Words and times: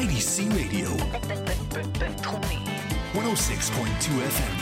IDC 0.00 0.48
Radio, 0.56 0.88
106.2 3.12 4.22
FM. 4.24 4.54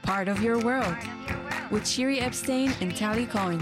Part 0.00 0.28
of 0.28 0.42
Your 0.42 0.58
World 0.60 0.96
with 1.70 1.82
Shiri 1.82 2.22
Epstein 2.22 2.72
and 2.80 2.96
Tali 2.96 3.26
Cohen. 3.26 3.60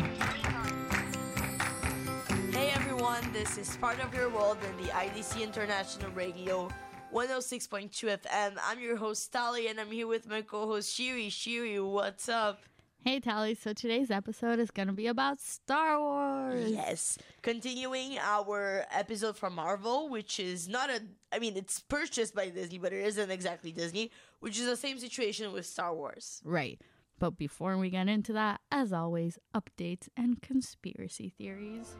Hey 2.52 2.70
everyone, 2.72 3.32
this 3.32 3.58
is 3.58 3.76
Part 3.78 3.98
of 3.98 4.14
Your 4.14 4.28
World 4.28 4.58
in 4.62 4.76
the 4.86 4.92
IDC 4.92 5.42
International 5.42 6.12
Radio 6.12 6.68
106.2 7.12 7.90
FM. 7.90 8.58
I'm 8.64 8.78
your 8.78 8.96
host 8.96 9.32
Tali 9.32 9.66
and 9.68 9.80
I'm 9.80 9.90
here 9.90 10.06
with 10.06 10.28
my 10.28 10.42
co-host 10.42 10.96
Shiri. 10.96 11.26
Shiri, 11.26 11.84
what's 11.84 12.28
up? 12.28 12.60
Hey 13.04 13.18
Tali, 13.18 13.56
so 13.56 13.72
today's 13.72 14.12
episode 14.12 14.60
is 14.60 14.70
going 14.70 14.86
to 14.86 14.94
be 14.94 15.08
about 15.08 15.40
Star 15.40 15.98
Wars. 15.98 16.70
Yes. 16.70 17.18
Continuing 17.42 18.16
our 18.20 18.86
episode 18.92 19.36
from 19.36 19.56
Marvel, 19.56 20.08
which 20.08 20.38
is 20.38 20.68
not 20.68 20.88
a 20.88 21.00
I 21.32 21.40
mean 21.40 21.56
it's 21.56 21.80
purchased 21.80 22.32
by 22.32 22.50
Disney, 22.50 22.78
but 22.78 22.92
it 22.92 23.04
isn't 23.04 23.28
exactly 23.28 23.72
Disney, 23.72 24.12
which 24.38 24.56
is 24.56 24.66
the 24.66 24.76
same 24.76 25.00
situation 25.00 25.52
with 25.52 25.66
Star 25.66 25.92
Wars. 25.92 26.40
Right. 26.44 26.80
But 27.18 27.36
before 27.36 27.76
we 27.76 27.90
get 27.90 28.06
into 28.06 28.32
that, 28.34 28.60
as 28.70 28.92
always, 28.92 29.36
updates 29.52 30.08
and 30.16 30.40
conspiracy 30.40 31.34
theories. 31.36 31.96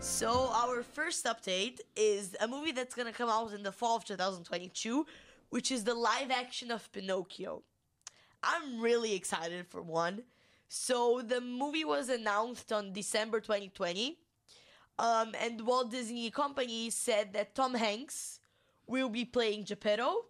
So 0.00 0.50
our 0.52 0.82
first 0.82 1.24
update 1.24 1.80
is 1.96 2.36
a 2.42 2.46
movie 2.46 2.72
that's 2.72 2.94
gonna 2.94 3.10
come 3.12 3.30
out 3.30 3.54
in 3.54 3.62
the 3.62 3.72
fall 3.72 3.96
of 3.96 4.04
2022, 4.04 5.06
which 5.48 5.72
is 5.72 5.84
the 5.84 5.94
live 5.94 6.30
action 6.30 6.70
of 6.70 6.92
Pinocchio. 6.92 7.62
I'm 8.42 8.80
really 8.80 9.14
excited 9.14 9.66
for 9.68 9.82
one. 9.82 10.22
So 10.68 11.22
the 11.26 11.40
movie 11.40 11.84
was 11.84 12.08
announced 12.08 12.72
on 12.72 12.92
December 12.92 13.40
2020, 13.40 14.18
um, 14.98 15.34
and 15.40 15.62
Walt 15.62 15.90
Disney 15.90 16.30
Company 16.30 16.90
said 16.90 17.32
that 17.32 17.54
Tom 17.54 17.74
Hanks 17.74 18.38
will 18.86 19.08
be 19.08 19.24
playing 19.24 19.64
Geppetto, 19.64 20.26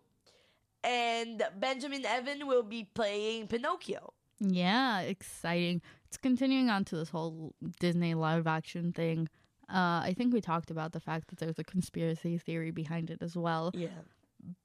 and 0.84 1.42
Benjamin 1.58 2.06
Evan 2.06 2.46
will 2.46 2.62
be 2.62 2.84
playing 2.84 3.48
Pinocchio. 3.48 4.12
Yeah, 4.40 5.00
exciting. 5.00 5.82
It's 6.06 6.16
continuing 6.16 6.70
on 6.70 6.84
to 6.86 6.96
this 6.96 7.10
whole 7.10 7.54
Disney 7.80 8.14
live 8.14 8.46
action 8.46 8.92
thing. 8.92 9.28
Uh, 9.68 10.00
I 10.02 10.14
think 10.16 10.32
we 10.32 10.40
talked 10.40 10.70
about 10.70 10.92
the 10.92 11.00
fact 11.00 11.28
that 11.28 11.38
there's 11.38 11.58
a 11.58 11.64
conspiracy 11.64 12.38
theory 12.38 12.70
behind 12.70 13.10
it 13.10 13.20
as 13.20 13.36
well. 13.36 13.72
Yeah. 13.74 13.88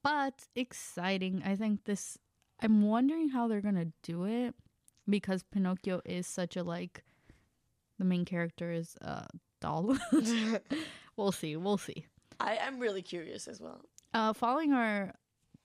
But 0.03 0.45
exciting. 0.55 1.41
I 1.43 1.55
think 1.55 1.85
this 1.85 2.17
I'm 2.61 2.83
wondering 2.83 3.29
how 3.29 3.47
they're 3.47 3.61
gonna 3.61 3.91
do 4.03 4.25
it 4.25 4.55
because 5.09 5.43
Pinocchio 5.43 6.01
is 6.05 6.27
such 6.27 6.55
a 6.55 6.63
like 6.63 7.03
the 7.99 8.05
main 8.05 8.25
character 8.25 8.71
is 8.71 8.95
a 9.01 9.27
doll. 9.61 9.97
we'll 11.17 11.31
see. 11.31 11.55
We'll 11.55 11.77
see. 11.77 12.05
I, 12.39 12.57
I'm 12.65 12.79
really 12.79 13.01
curious 13.01 13.47
as 13.47 13.61
well. 13.61 13.81
Uh, 14.13 14.33
following 14.33 14.73
our 14.73 15.13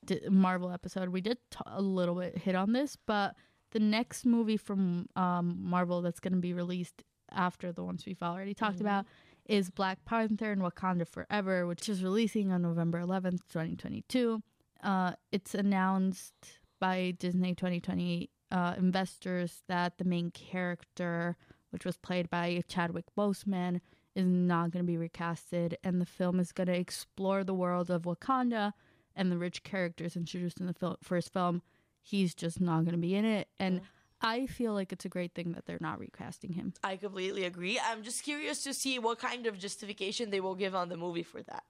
D- 0.05 0.21
Marvel 0.31 0.71
episode, 0.71 1.09
we 1.11 1.21
did 1.21 1.39
t- 1.51 1.59
a 1.67 1.83
little 1.83 2.15
bit 2.15 2.39
hit 2.39 2.55
on 2.55 2.73
this, 2.73 2.97
but 3.07 3.35
the 3.73 3.81
next 3.81 4.25
movie 4.25 4.57
from 4.57 5.07
um, 5.17 5.57
Marvel 5.61 6.03
that's 6.03 6.21
going 6.21 6.33
to 6.33 6.39
be 6.39 6.53
released 6.53 7.03
after 7.33 7.73
the 7.73 7.85
ones 7.85 8.05
we've 8.07 8.23
already 8.23 8.55
talked 8.55 8.81
about 8.81 9.05
is 9.45 9.71
Black 9.71 10.05
Panther 10.05 10.53
and 10.53 10.63
Wakanda 10.63 11.07
Forever, 11.07 11.67
which 11.67 11.89
is 11.89 12.03
releasing 12.03 12.53
on 12.53 12.63
November 12.63 13.01
11th, 13.01 13.41
2022. 13.49 14.43
Uh, 14.83 15.13
it's 15.33 15.55
announced 15.55 16.58
by 16.79 17.15
Disney 17.19 17.55
2020 17.55 18.31
uh, 18.51 18.75
investors 18.79 19.63
that 19.69 19.99
the 19.99 20.05
main 20.05 20.31
character, 20.31 21.37
which 21.71 21.85
was 21.85 21.97
played 21.97 22.31
by 22.31 22.63
Chadwick 22.69 23.07
Boseman, 23.17 23.81
is 24.15 24.27
not 24.27 24.71
going 24.71 24.85
to 24.85 24.91
be 24.91 24.99
recasted, 24.99 25.75
and 25.85 26.01
the 26.01 26.07
film 26.07 26.41
is 26.41 26.53
going 26.53 26.67
to 26.67 26.77
explore 26.77 27.45
the 27.45 27.55
world 27.55 27.91
of 27.91 28.03
Wakanda 28.03 28.73
and 29.15 29.31
the 29.31 29.39
rich 29.39 29.63
characters 29.63 30.17
introduced 30.17 30.61
in 30.61 30.67
the 30.67 30.75
fil- 30.75 30.99
first 31.03 31.33
film. 31.33 31.63
He's 32.03 32.35
just 32.35 32.61
not 32.61 32.85
going 32.85 32.93
to 32.93 32.99
be 32.99 33.15
in 33.15 33.25
it, 33.25 33.49
and 33.59 33.83
I 34.21 34.47
feel 34.47 34.73
like 34.73 34.93
it's 34.93 35.05
a 35.05 35.09
great 35.09 35.35
thing 35.35 35.53
that 35.53 35.67
they're 35.67 35.79
not 35.81 36.01
recasting 36.01 36.55
him. 36.55 36.75
I 36.83 36.97
completely 36.97 37.45
agree. 37.45 37.79
I'm 37.79 38.03
just 38.03 38.25
curious 38.25 38.65
to 38.65 38.75
see 38.75 38.99
what 38.99 39.19
kind 39.19 39.47
of 39.47 39.59
justification 39.59 40.31
they 40.31 40.41
will 40.41 40.55
give 40.55 40.75
on 40.75 40.89
the 40.89 40.97
movie 40.97 41.23
for 41.23 41.43
that. 41.43 41.65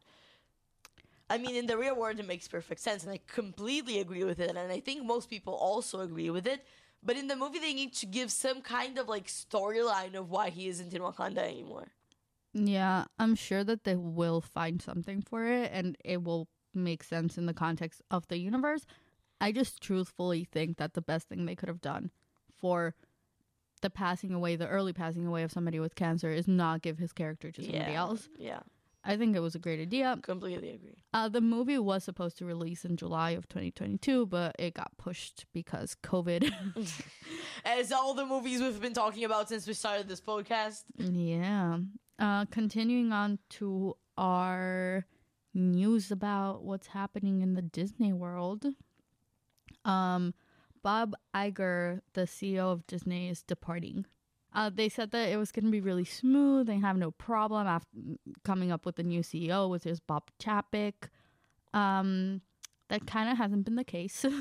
I 1.31 1.39
mean, 1.39 1.56
in 1.56 1.66
the 1.66 1.77
real 1.77 1.94
world, 1.94 2.19
it 2.19 2.27
makes 2.27 2.49
perfect 2.49 2.81
sense, 2.81 3.05
and 3.05 3.12
I 3.12 3.21
completely 3.27 4.00
agree 4.00 4.25
with 4.25 4.41
it, 4.41 4.56
and 4.56 4.72
I 4.72 4.81
think 4.81 5.05
most 5.05 5.28
people 5.28 5.55
also 5.55 6.00
agree 6.00 6.31
with 6.31 6.47
it. 6.47 6.65
But 7.03 7.16
in 7.16 7.28
the 7.28 7.37
movie, 7.37 7.59
they 7.59 7.75
need 7.75 7.94
to 7.94 8.06
give 8.06 8.31
some 8.31 8.61
kind 8.61 8.99
of 8.99 9.09
like 9.09 9.27
storyline 9.27 10.15
of 10.15 10.31
why 10.31 10.50
he 10.50 10.69
isn't 10.69 10.93
in 10.93 11.03
Wakanda 11.03 11.39
anymore. 11.39 11.89
Yeah, 12.55 13.05
I'm 13.19 13.34
sure 13.34 13.62
that 13.65 13.84
they 13.84 13.94
will 13.94 14.41
find 14.41 14.83
something 14.83 15.22
for 15.22 15.47
it 15.47 15.71
and 15.72 15.97
it 16.05 16.25
will 16.25 16.49
make 16.75 17.05
sense 17.05 17.39
in 17.39 17.47
the 17.47 17.55
context 17.55 18.03
of 18.10 18.27
the 18.28 18.39
universe. 18.39 18.84
I 19.41 19.53
just 19.53 19.81
truthfully 19.81 20.45
think 20.45 20.78
that 20.78 20.95
the 20.95 21.03
best 21.03 21.28
thing 21.28 21.47
they 21.47 21.55
could 21.55 21.69
have 21.69 21.81
done 21.81 22.10
for 22.50 22.95
the 23.81 23.91
passing 23.91 24.34
away, 24.34 24.56
the 24.56 24.66
early 24.66 24.93
passing 24.93 25.27
away 25.27 25.45
of 25.45 25.53
somebody 25.53 25.78
with 25.78 25.95
cancer 25.95 26.31
is 26.31 26.49
not 26.49 26.83
give 26.83 26.99
his 26.99 27.12
character 27.12 27.53
to 27.53 27.62
somebody 27.62 27.93
yeah. 27.93 27.99
else. 27.99 28.28
Yeah, 28.37 28.60
I 29.04 29.16
think 29.16 29.36
it 29.36 29.41
was 29.41 29.54
a 29.54 29.59
great 29.59 29.81
idea. 29.81 30.19
completely 30.22 30.70
agree. 30.70 31.04
Uh, 31.14 31.28
the 31.28 31.41
movie 31.41 31.78
was 31.78 32.04
supposed 32.04 32.36
to 32.38 32.44
release 32.44 32.84
in 32.84 32.97
July 32.97 33.31
of 33.31 33.48
2022, 33.48 34.26
but 34.26 34.56
it 34.59 34.75
got 34.75 34.97
pushed 34.98 35.47
because 35.53 35.97
COVID. 36.03 36.53
As 37.64 37.92
all 37.92 38.14
the 38.14 38.26
movies 38.26 38.60
we've 38.60 38.81
been 38.81 38.94
talking 38.94 39.25
about 39.25 39.48
since 39.48 39.66
we 39.66 39.72
started 39.72 40.09
this 40.09 40.20
podcast. 40.20 40.82
Yeah. 40.97 41.78
Uh, 42.19 42.44
continuing 42.47 43.12
on 43.12 43.38
to 43.50 43.97
our 44.16 45.06
news 45.54 46.10
about 46.10 46.65
what's 46.65 46.88
happening 46.88 47.41
in 47.41 47.54
the 47.54 47.62
Disney 47.62 48.12
world. 48.12 48.66
Um, 49.84 50.34
Bob 50.82 51.15
Iger, 51.34 52.00
the 52.15 52.22
CEO 52.22 52.72
of 52.72 52.86
Disney, 52.86 53.28
is 53.28 53.42
departing. 53.42 54.06
Uh, 54.59 54.71
they 54.75 54.89
said 54.89 55.13
that 55.13 55.29
it 55.29 55.37
was 55.37 55.53
going 55.53 55.67
to 55.67 55.71
be 55.71 55.81
really 55.81 56.05
smooth. 56.05 56.67
They 56.67 56.81
have 56.81 56.97
no 56.97 57.13
problem 57.13 57.69
after 57.69 57.97
coming 58.45 58.73
up 58.73 58.85
with 58.85 58.99
a 58.99 59.05
new 59.05 59.21
CEO, 59.21 59.71
which 59.71 59.87
is 59.87 60.01
Bob 60.01 60.31
Chapek. 60.43 60.95
Um, 61.73 62.41
that 62.89 63.07
kind 63.07 63.31
of 63.31 63.39
hasn't 63.39 63.65
been 63.65 63.77
the 63.77 63.85
case. 63.85 64.25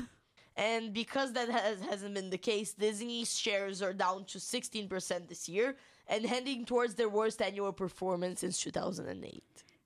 And 0.56 0.92
because 0.92 1.34
that 1.34 1.48
has, 1.48 1.80
hasn't 1.82 2.14
been 2.14 2.30
the 2.30 2.36
case, 2.36 2.74
Disney's 2.74 3.38
shares 3.38 3.80
are 3.80 3.92
down 3.92 4.24
to 4.24 4.38
16% 4.38 5.28
this 5.28 5.48
year 5.48 5.76
and 6.08 6.26
heading 6.26 6.64
towards 6.64 6.94
their 6.96 7.08
worst 7.08 7.40
annual 7.40 7.72
performance 7.72 8.40
since 8.40 8.60
2008. 8.60 9.40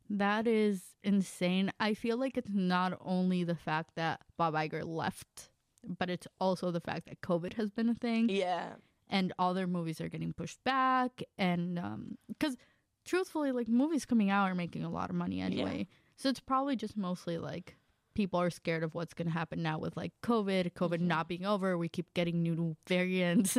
That 0.08 0.46
is 0.46 0.80
insane. 1.04 1.72
I 1.78 1.92
feel 1.92 2.16
like 2.16 2.38
it's 2.38 2.54
not 2.54 2.98
only 3.04 3.44
the 3.44 3.54
fact 3.54 3.96
that 3.96 4.22
Bob 4.38 4.54
Iger 4.54 4.82
left, 4.82 5.50
but 5.98 6.08
it's 6.08 6.26
also 6.40 6.70
the 6.70 6.80
fact 6.80 7.06
that 7.06 7.20
COVID 7.20 7.52
has 7.54 7.68
been 7.70 7.90
a 7.90 7.94
thing 7.94 8.30
Yeah. 8.30 8.76
And 9.12 9.32
all 9.38 9.54
their 9.54 9.68
movies 9.68 10.00
are 10.00 10.08
getting 10.08 10.32
pushed 10.32 10.64
back. 10.64 11.22
And 11.38 11.78
because 12.26 12.56
truthfully, 13.04 13.52
like 13.52 13.68
movies 13.68 14.04
coming 14.04 14.30
out 14.30 14.50
are 14.50 14.54
making 14.54 14.82
a 14.82 14.90
lot 14.90 15.10
of 15.10 15.14
money 15.14 15.40
anyway. 15.40 15.86
So 16.16 16.30
it's 16.30 16.40
probably 16.40 16.74
just 16.74 16.96
mostly 16.96 17.38
like 17.38 17.76
people 18.14 18.40
are 18.40 18.50
scared 18.50 18.82
of 18.82 18.94
what's 18.94 19.14
going 19.14 19.26
to 19.28 19.32
happen 19.32 19.62
now 19.62 19.78
with 19.78 19.96
like 19.96 20.12
COVID, 20.22 20.72
COVID 20.72 21.00
not 21.00 21.28
being 21.28 21.44
over. 21.44 21.76
We 21.76 21.88
keep 21.88 22.12
getting 22.14 22.42
new 22.42 22.74
variants 22.86 23.58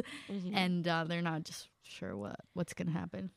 and 0.53 0.87
uh, 0.87 1.05
they're 1.05 1.21
not 1.21 1.43
just 1.43 1.69
sure 1.83 2.17
what, 2.17 2.39
what's 2.53 2.73
going 2.73 2.87
to 2.87 2.93
happen. 2.93 3.29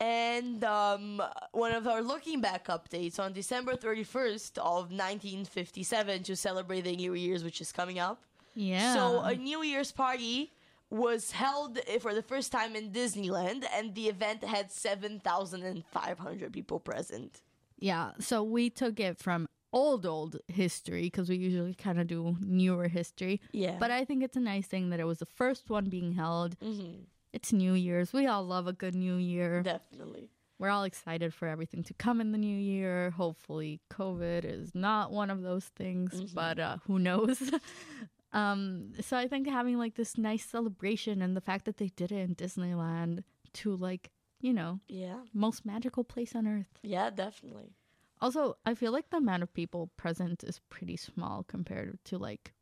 And 0.00 0.62
um, 0.64 1.22
one 1.52 1.72
of 1.72 1.86
our 1.86 2.02
looking 2.02 2.40
back 2.40 2.66
updates 2.66 3.18
on 3.18 3.32
December 3.32 3.74
31st 3.74 4.58
of 4.58 4.90
1957 4.90 6.24
to 6.24 6.36
celebrate 6.36 6.82
the 6.82 6.96
New 6.96 7.14
Year's, 7.14 7.42
which 7.42 7.60
is 7.60 7.72
coming 7.72 7.98
up. 7.98 8.22
Yeah. 8.54 8.94
So 8.94 9.20
a 9.20 9.34
New 9.34 9.62
Year's 9.62 9.92
party 9.92 10.52
was 10.94 11.32
held 11.32 11.78
eh, 11.88 11.98
for 11.98 12.14
the 12.14 12.22
first 12.22 12.52
time 12.52 12.76
in 12.76 12.90
Disneyland, 12.92 13.64
and 13.74 13.94
the 13.94 14.08
event 14.08 14.44
had 14.44 14.70
7,500 14.70 16.52
people 16.52 16.78
present. 16.78 17.42
Yeah, 17.78 18.12
so 18.20 18.42
we 18.42 18.70
took 18.70 19.00
it 19.00 19.18
from 19.18 19.48
old, 19.72 20.06
old 20.06 20.38
history 20.46 21.02
because 21.02 21.28
we 21.28 21.36
usually 21.36 21.74
kind 21.74 22.00
of 22.00 22.06
do 22.06 22.36
newer 22.40 22.86
history. 22.86 23.40
Yeah. 23.52 23.76
But 23.78 23.90
I 23.90 24.04
think 24.04 24.22
it's 24.22 24.36
a 24.36 24.40
nice 24.40 24.68
thing 24.68 24.90
that 24.90 25.00
it 25.00 25.04
was 25.04 25.18
the 25.18 25.26
first 25.26 25.68
one 25.68 25.86
being 25.86 26.12
held. 26.12 26.58
Mm-hmm. 26.60 27.02
It's 27.32 27.52
New 27.52 27.74
Year's. 27.74 28.12
We 28.12 28.28
all 28.28 28.44
love 28.44 28.68
a 28.68 28.72
good 28.72 28.94
New 28.94 29.16
Year. 29.16 29.62
Definitely. 29.62 30.30
We're 30.60 30.70
all 30.70 30.84
excited 30.84 31.34
for 31.34 31.48
everything 31.48 31.82
to 31.82 31.94
come 31.94 32.20
in 32.20 32.30
the 32.30 32.38
new 32.38 32.56
year. 32.56 33.10
Hopefully, 33.10 33.80
COVID 33.92 34.44
is 34.44 34.72
not 34.72 35.10
one 35.10 35.30
of 35.30 35.42
those 35.42 35.64
things, 35.64 36.14
mm-hmm. 36.14 36.34
but 36.34 36.60
uh, 36.60 36.76
who 36.86 37.00
knows? 37.00 37.42
um, 38.34 38.92
so 39.00 39.16
I 39.16 39.26
think 39.28 39.48
having 39.48 39.78
like 39.78 39.94
this 39.94 40.18
nice 40.18 40.44
celebration 40.44 41.22
and 41.22 41.34
the 41.34 41.40
fact 41.40 41.64
that 41.64 41.78
they 41.78 41.88
did 41.96 42.12
it 42.12 42.18
in 42.18 42.34
Disneyland 42.34 43.22
to 43.54 43.74
like, 43.76 44.10
you 44.40 44.52
know, 44.52 44.80
Yeah. 44.88 45.20
most 45.32 45.64
magical 45.64 46.04
place 46.04 46.34
on 46.34 46.46
earth. 46.46 46.78
Yeah, 46.82 47.08
definitely. 47.10 47.72
Also, 48.20 48.56
I 48.66 48.74
feel 48.74 48.92
like 48.92 49.08
the 49.10 49.16
amount 49.18 49.42
of 49.42 49.54
people 49.54 49.90
present 49.96 50.44
is 50.44 50.60
pretty 50.68 50.96
small 50.96 51.44
compared 51.44 51.98
to 52.04 52.18
like 52.18 52.52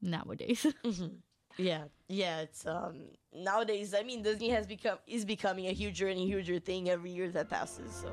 nowadays. 0.00 0.66
Yeah, 1.58 1.84
yeah. 2.08 2.40
It's 2.40 2.64
um 2.66 3.08
nowadays. 3.34 3.92
I 3.94 4.02
mean, 4.04 4.22
Disney 4.22 4.48
has 4.48 4.66
become 4.66 4.96
is 5.06 5.26
becoming 5.26 5.66
a 5.66 5.72
huger 5.72 6.08
and 6.08 6.18
huger 6.18 6.58
thing 6.58 6.88
every 6.88 7.10
year 7.10 7.28
that 7.30 7.50
passes. 7.50 7.92
So 7.94 8.10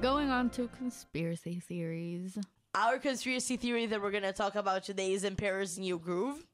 Going 0.00 0.30
on 0.30 0.50
to 0.50 0.68
conspiracy 0.68 1.58
theories. 1.60 2.38
Our 2.74 2.98
conspiracy 2.98 3.58
theory 3.58 3.84
that 3.84 4.00
we're 4.00 4.10
gonna 4.10 4.32
talk 4.32 4.54
about 4.54 4.82
today 4.82 5.12
is 5.12 5.26
Emperor's 5.26 5.78
New 5.78 5.98
Groove. 5.98 6.46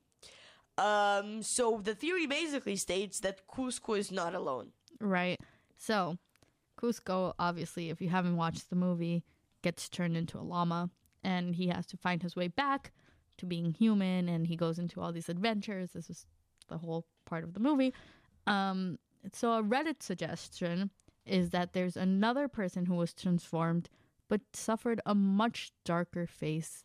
Um, 0.76 1.44
so 1.44 1.80
the 1.80 1.94
theory 1.94 2.26
basically 2.26 2.74
states 2.74 3.20
that 3.20 3.46
Kuzco 3.46 3.96
is 3.96 4.10
not 4.10 4.34
alone. 4.34 4.72
Right. 5.00 5.38
So, 5.76 6.18
Kuzco, 6.76 7.34
obviously, 7.38 7.90
if 7.90 8.00
you 8.00 8.08
haven't 8.08 8.36
watched 8.36 8.68
the 8.68 8.74
movie, 8.74 9.22
gets 9.62 9.88
turned 9.88 10.16
into 10.16 10.38
a 10.38 10.42
llama 10.42 10.90
and 11.22 11.54
he 11.54 11.68
has 11.68 11.86
to 11.86 11.96
find 11.96 12.20
his 12.20 12.34
way 12.34 12.48
back 12.48 12.90
to 13.36 13.46
being 13.46 13.70
human 13.70 14.28
and 14.28 14.48
he 14.48 14.56
goes 14.56 14.80
into 14.80 15.00
all 15.00 15.12
these 15.12 15.28
adventures. 15.28 15.92
This 15.92 16.10
is 16.10 16.26
the 16.66 16.78
whole 16.78 17.06
part 17.26 17.44
of 17.44 17.54
the 17.54 17.60
movie. 17.60 17.94
Um, 18.48 18.98
so, 19.32 19.52
a 19.52 19.62
Reddit 19.62 20.02
suggestion 20.02 20.90
is 21.24 21.50
that 21.50 21.74
there's 21.74 21.96
another 21.96 22.48
person 22.48 22.86
who 22.86 22.94
was 22.94 23.14
transformed 23.14 23.88
but 24.28 24.40
suffered 24.52 25.00
a 25.06 25.14
much 25.14 25.72
darker 25.84 26.26
face 26.26 26.84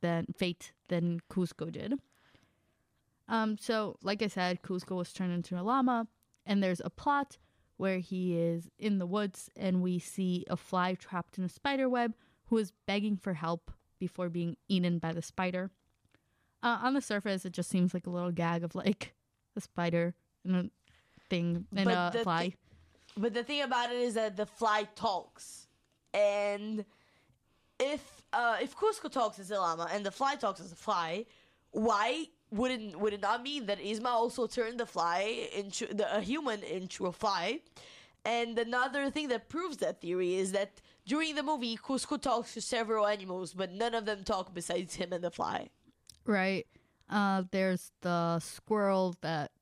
than 0.00 0.26
fate 0.34 0.72
than 0.88 1.20
Kuzco 1.30 1.70
did. 1.70 1.94
Um, 3.28 3.56
so, 3.58 3.96
like 4.02 4.22
I 4.22 4.26
said, 4.26 4.62
Kuzco 4.62 4.96
was 4.96 5.12
turned 5.12 5.32
into 5.32 5.58
a 5.58 5.62
llama, 5.62 6.08
and 6.44 6.62
there's 6.62 6.80
a 6.84 6.90
plot 6.90 7.38
where 7.76 7.98
he 7.98 8.36
is 8.36 8.68
in 8.78 8.98
the 8.98 9.06
woods, 9.06 9.48
and 9.56 9.82
we 9.82 9.98
see 9.98 10.44
a 10.50 10.56
fly 10.56 10.94
trapped 10.94 11.38
in 11.38 11.44
a 11.44 11.48
spider 11.48 11.88
web 11.88 12.14
who 12.46 12.58
is 12.58 12.72
begging 12.86 13.16
for 13.16 13.34
help 13.34 13.70
before 13.98 14.28
being 14.28 14.56
eaten 14.68 14.98
by 14.98 15.12
the 15.12 15.22
spider. 15.22 15.70
Uh, 16.62 16.78
on 16.82 16.94
the 16.94 17.00
surface, 17.00 17.44
it 17.44 17.52
just 17.52 17.70
seems 17.70 17.94
like 17.94 18.06
a 18.06 18.10
little 18.10 18.32
gag 18.32 18.64
of 18.64 18.74
like 18.74 19.14
a 19.56 19.60
spider 19.60 20.14
and 20.44 20.56
a 20.56 20.70
thing 21.30 21.66
and 21.74 21.84
But 21.86 22.14
a 22.16 22.18
fly. 22.22 22.48
thi- 22.50 22.56
But 23.16 23.32
the 23.34 23.44
thing 23.44 23.62
about 23.62 23.90
it 23.92 23.98
is 24.00 24.14
that 24.14 24.36
the 24.36 24.46
fly 24.46 24.88
talks, 24.94 25.68
and 26.14 26.84
if 27.78 28.22
uh, 28.32 28.56
if 28.60 28.76
Kuzco 28.76 29.10
talks 29.10 29.38
as 29.38 29.50
a 29.50 29.56
llama 29.56 29.88
and 29.92 30.04
the 30.04 30.10
fly 30.10 30.36
talks 30.36 30.60
as 30.60 30.72
a 30.72 30.76
fly, 30.76 31.26
why 31.72 32.26
wouldn't 32.50 32.98
would 32.98 33.12
it 33.12 33.22
not 33.22 33.42
mean 33.42 33.66
that 33.66 33.80
Yzma 33.80 34.06
also 34.06 34.46
turned 34.46 34.78
the 34.78 34.86
fly 34.86 35.48
into 35.54 35.86
the, 35.86 36.16
a 36.16 36.20
human 36.20 36.62
into 36.62 37.06
a 37.06 37.12
fly? 37.12 37.60
And 38.24 38.58
another 38.58 39.10
thing 39.10 39.28
that 39.28 39.48
proves 39.48 39.78
that 39.78 40.00
theory 40.00 40.34
is 40.34 40.52
that 40.52 40.82
during 41.06 41.34
the 41.34 41.42
movie, 41.42 41.76
Kuzco 41.76 42.20
talks 42.20 42.52
to 42.54 42.60
several 42.60 43.06
animals, 43.06 43.54
but 43.54 43.72
none 43.72 43.94
of 43.94 44.04
them 44.04 44.24
talk 44.24 44.52
besides 44.52 44.94
him 44.96 45.12
and 45.12 45.24
the 45.24 45.30
fly. 45.30 45.70
Right. 46.26 46.66
Uh, 47.08 47.44
there's 47.50 47.92
the 48.02 48.38
squirrel 48.40 49.16
that 49.22 49.52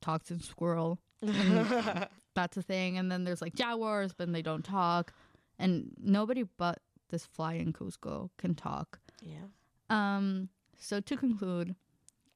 talks 0.00 0.30
in 0.30 0.40
squirrel. 0.40 0.98
That's 1.22 2.56
a 2.56 2.62
thing. 2.62 2.96
And 2.96 3.12
then 3.12 3.24
there's 3.24 3.42
like 3.42 3.54
jaguars, 3.54 4.12
but 4.14 4.32
they 4.32 4.42
don't 4.42 4.64
talk. 4.64 5.12
And 5.60 5.92
nobody 6.02 6.44
but 6.56 6.78
this 7.10 7.26
fly 7.26 7.54
in 7.54 7.72
Kuzco 7.72 8.30
can 8.38 8.54
talk. 8.54 8.98
Yeah. 9.22 9.46
Um, 9.90 10.48
so 10.78 11.00
to 11.00 11.16
conclude, 11.16 11.76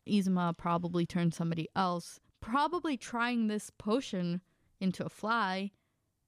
Izuma 0.07 0.57
probably 0.57 1.07
turned 1.07 1.35
somebody 1.35 1.69
else, 1.75 2.21
probably 2.41 2.97
trying 2.97 3.47
this 3.47 3.71
potion 3.79 4.41
into 4.81 5.05
a 5.05 5.09
fly, 5.09 5.71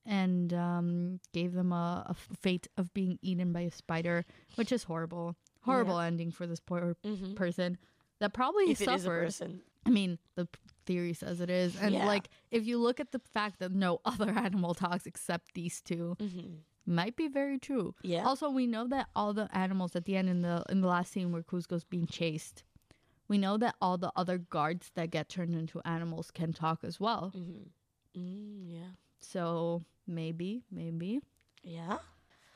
and 0.07 0.55
um, 0.55 1.21
gave 1.33 1.53
them 1.53 1.73
a, 1.73 2.07
a 2.09 2.15
fate 2.15 2.69
of 2.79 2.95
being 2.95 3.19
eaten 3.21 3.53
by 3.53 3.61
a 3.63 3.71
spider, 3.71 4.25
which 4.55 4.73
is 4.73 4.85
horrible. 4.85 5.37
Horrible 5.63 5.99
ending 5.99 6.31
for 6.31 6.47
this 6.47 6.61
poor 6.61 6.97
person 7.35 7.77
that 8.21 8.33
probably 8.33 8.71
If 8.71 8.81
a 8.81 8.85
I 9.85 9.91
mean, 9.91 10.19
the 10.37 10.49
theory 10.87 11.13
says 11.13 11.41
it 11.41 11.51
is, 11.51 11.77
and 11.77 11.93
Yeah. 11.93 12.07
like 12.07 12.29
if 12.53 12.65
you 12.67 12.79
look 12.79 13.01
at 13.01 13.11
the 13.11 13.19
fact 13.19 13.59
that 13.59 13.73
no 13.73 14.01
other 14.05 14.31
animal 14.31 14.75
talks 14.75 15.07
except 15.07 15.55
these 15.55 15.81
2 15.83 16.17
might 16.87 17.17
be 17.17 17.29
very 17.29 17.59
true. 17.59 17.95
Mm-hmm. 17.99 18.07
Yeah. 18.13 18.25
Also, 18.27 18.49
we 18.51 18.67
know 18.67 18.87
that 18.89 19.09
all 19.15 19.33
the 19.33 19.49
animals 19.57 19.97
at 19.97 20.05
the 20.05 20.17
end 20.17 20.29
in 20.29 20.43
the 20.43 20.65
in 20.69 20.81
the 20.81 20.89
last 20.89 21.13
scene 21.13 21.33
where 21.33 21.43
Kuzco's 21.43 21.85
being 21.85 22.07
chased, 22.07 22.65
we 23.29 23.39
know 23.39 23.57
that 23.59 23.75
all 23.81 23.99
the 23.99 24.13
other 24.17 24.39
guards 24.39 24.91
that 24.95 25.11
get 25.11 25.29
turned 25.29 25.55
into 25.55 25.81
animals 25.85 26.31
can 26.31 26.53
talk 26.53 26.85
as 26.85 27.01
well. 27.01 27.33
Mm, 28.17 28.65
yeah. 28.69 28.93
So 29.19 29.83
maybe, 30.07 30.63
maybe, 30.71 31.21
Yeah. 31.65 31.99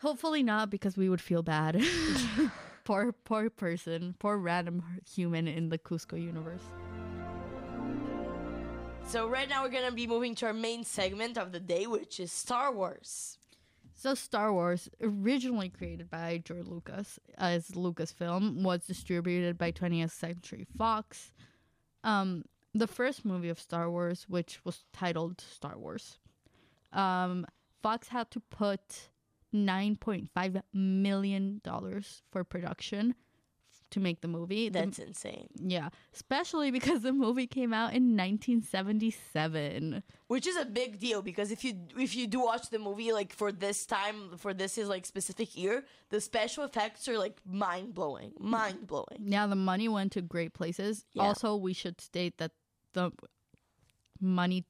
hopefully 0.00 0.43
not, 0.43 0.71
because 0.71 0.97
we 0.97 1.09
would 1.09 1.21
feel 1.21 1.43
bad. 1.43 1.82
poor, 2.85 3.12
poor 3.12 3.50
person, 3.50 4.15
poor 4.19 4.37
random 4.38 4.82
human 5.12 5.49
in 5.49 5.69
the 5.71 5.79
Kuzco 5.79 6.21
universe. 6.23 6.62
So 9.06 9.27
right 9.29 9.49
now 9.49 9.65
we're 9.65 9.71
gonna 9.71 9.91
be 9.91 10.06
moving 10.06 10.37
to 10.37 10.47
our 10.47 10.53
main 10.53 10.85
segment 10.85 11.37
of 11.37 11.50
the 11.50 11.59
day, 11.59 11.87
which 11.88 12.21
is 12.21 12.31
Star 12.31 12.73
Wars. 12.73 13.38
So 14.00 14.14
Star 14.14 14.50
Wars, 14.50 14.88
originally 15.02 15.69
created 15.69 16.08
by 16.08 16.41
George 16.43 16.67
Lucas 16.67 17.19
as 17.37 17.73
Lucasfilm, 17.73 18.62
was 18.62 18.87
distributed 18.87 19.58
by 19.58 19.73
20th 19.73 20.12
Century 20.12 20.67
Fox. 20.79 21.32
Um, 22.02 22.47
the 22.73 22.87
first 22.87 23.26
movie 23.26 23.50
of 23.50 23.61
Star 23.61 23.91
Wars, 23.91 24.25
which 24.26 24.64
was 24.64 24.85
titled 24.94 25.43
Star 25.43 25.76
Wars, 25.76 26.19
um, 26.94 27.44
Fox 27.82 28.08
had 28.08 28.31
to 28.31 28.41
put 28.41 29.11
9.5 29.55 30.62
million 30.73 31.61
dollars 31.62 32.23
for 32.31 32.43
production 32.43 33.14
to 33.90 34.00
make 34.00 34.20
the 34.20 34.28
movie. 34.28 34.69
The- 34.69 34.81
That's 34.81 34.98
insane. 34.98 35.48
yeah, 35.56 35.88
especially 36.14 36.70
because 36.70 37.02
the 37.02 37.12
movie 37.12 37.46
came 37.46 37.72
out 37.72 37.92
in 37.92 38.16
1977. 38.16 40.02
Which 40.28 40.46
is 40.46 40.56
a 40.56 40.64
big 40.64 40.98
deal 41.00 41.22
because 41.22 41.50
if 41.50 41.64
you 41.64 41.75
if 41.98 42.14
you 42.14 42.26
do 42.26 42.40
watch 42.40 42.70
the 42.70 42.78
movie 42.78 43.12
like 43.12 43.32
for 43.32 43.50
this 43.52 43.84
time 43.87 44.37
for 44.37 44.54
this 44.54 44.78
is 44.78 44.88
like 44.88 45.04
specific 45.06 45.56
year, 45.56 45.84
the 46.10 46.20
special 46.20 46.64
effects 46.64 47.08
are 47.08 47.19
like 47.19 47.40
mind 47.44 47.94
blowing, 47.94 48.32
mind 48.38 48.87
blowing. 48.87 49.20
Yeah, 49.25 49.46
the 49.46 49.56
money 49.56 49.88
went 49.88 50.12
to 50.12 50.22
great 50.22 50.54
places. 50.54 51.04
Yeah. 51.14 51.25
Also, 51.25 51.56
we 51.56 51.72
should 51.72 52.00
state 52.00 52.38
that 52.38 52.52
the 52.93 53.10
money, 54.20 54.64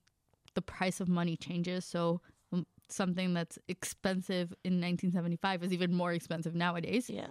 the 0.54 0.62
price 0.62 1.00
of 1.00 1.08
money 1.08 1.36
changes. 1.36 1.84
So 1.84 2.20
um, 2.52 2.66
something 2.88 3.34
that's 3.34 3.58
expensive 3.68 4.52
in 4.64 4.74
1975 4.80 5.64
is 5.64 5.72
even 5.72 5.94
more 5.94 6.12
expensive 6.12 6.54
nowadays. 6.54 7.10
Yeah. 7.10 7.26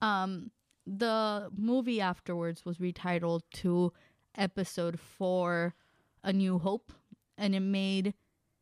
Um, 0.00 0.50
the 0.86 1.50
movie 1.56 2.00
afterwards 2.00 2.64
was 2.64 2.78
retitled 2.78 3.42
to 3.54 3.92
Episode 4.36 4.98
Four, 4.98 5.74
A 6.24 6.32
New 6.32 6.58
Hope, 6.58 6.92
and 7.38 7.54
it 7.54 7.60
made 7.60 8.14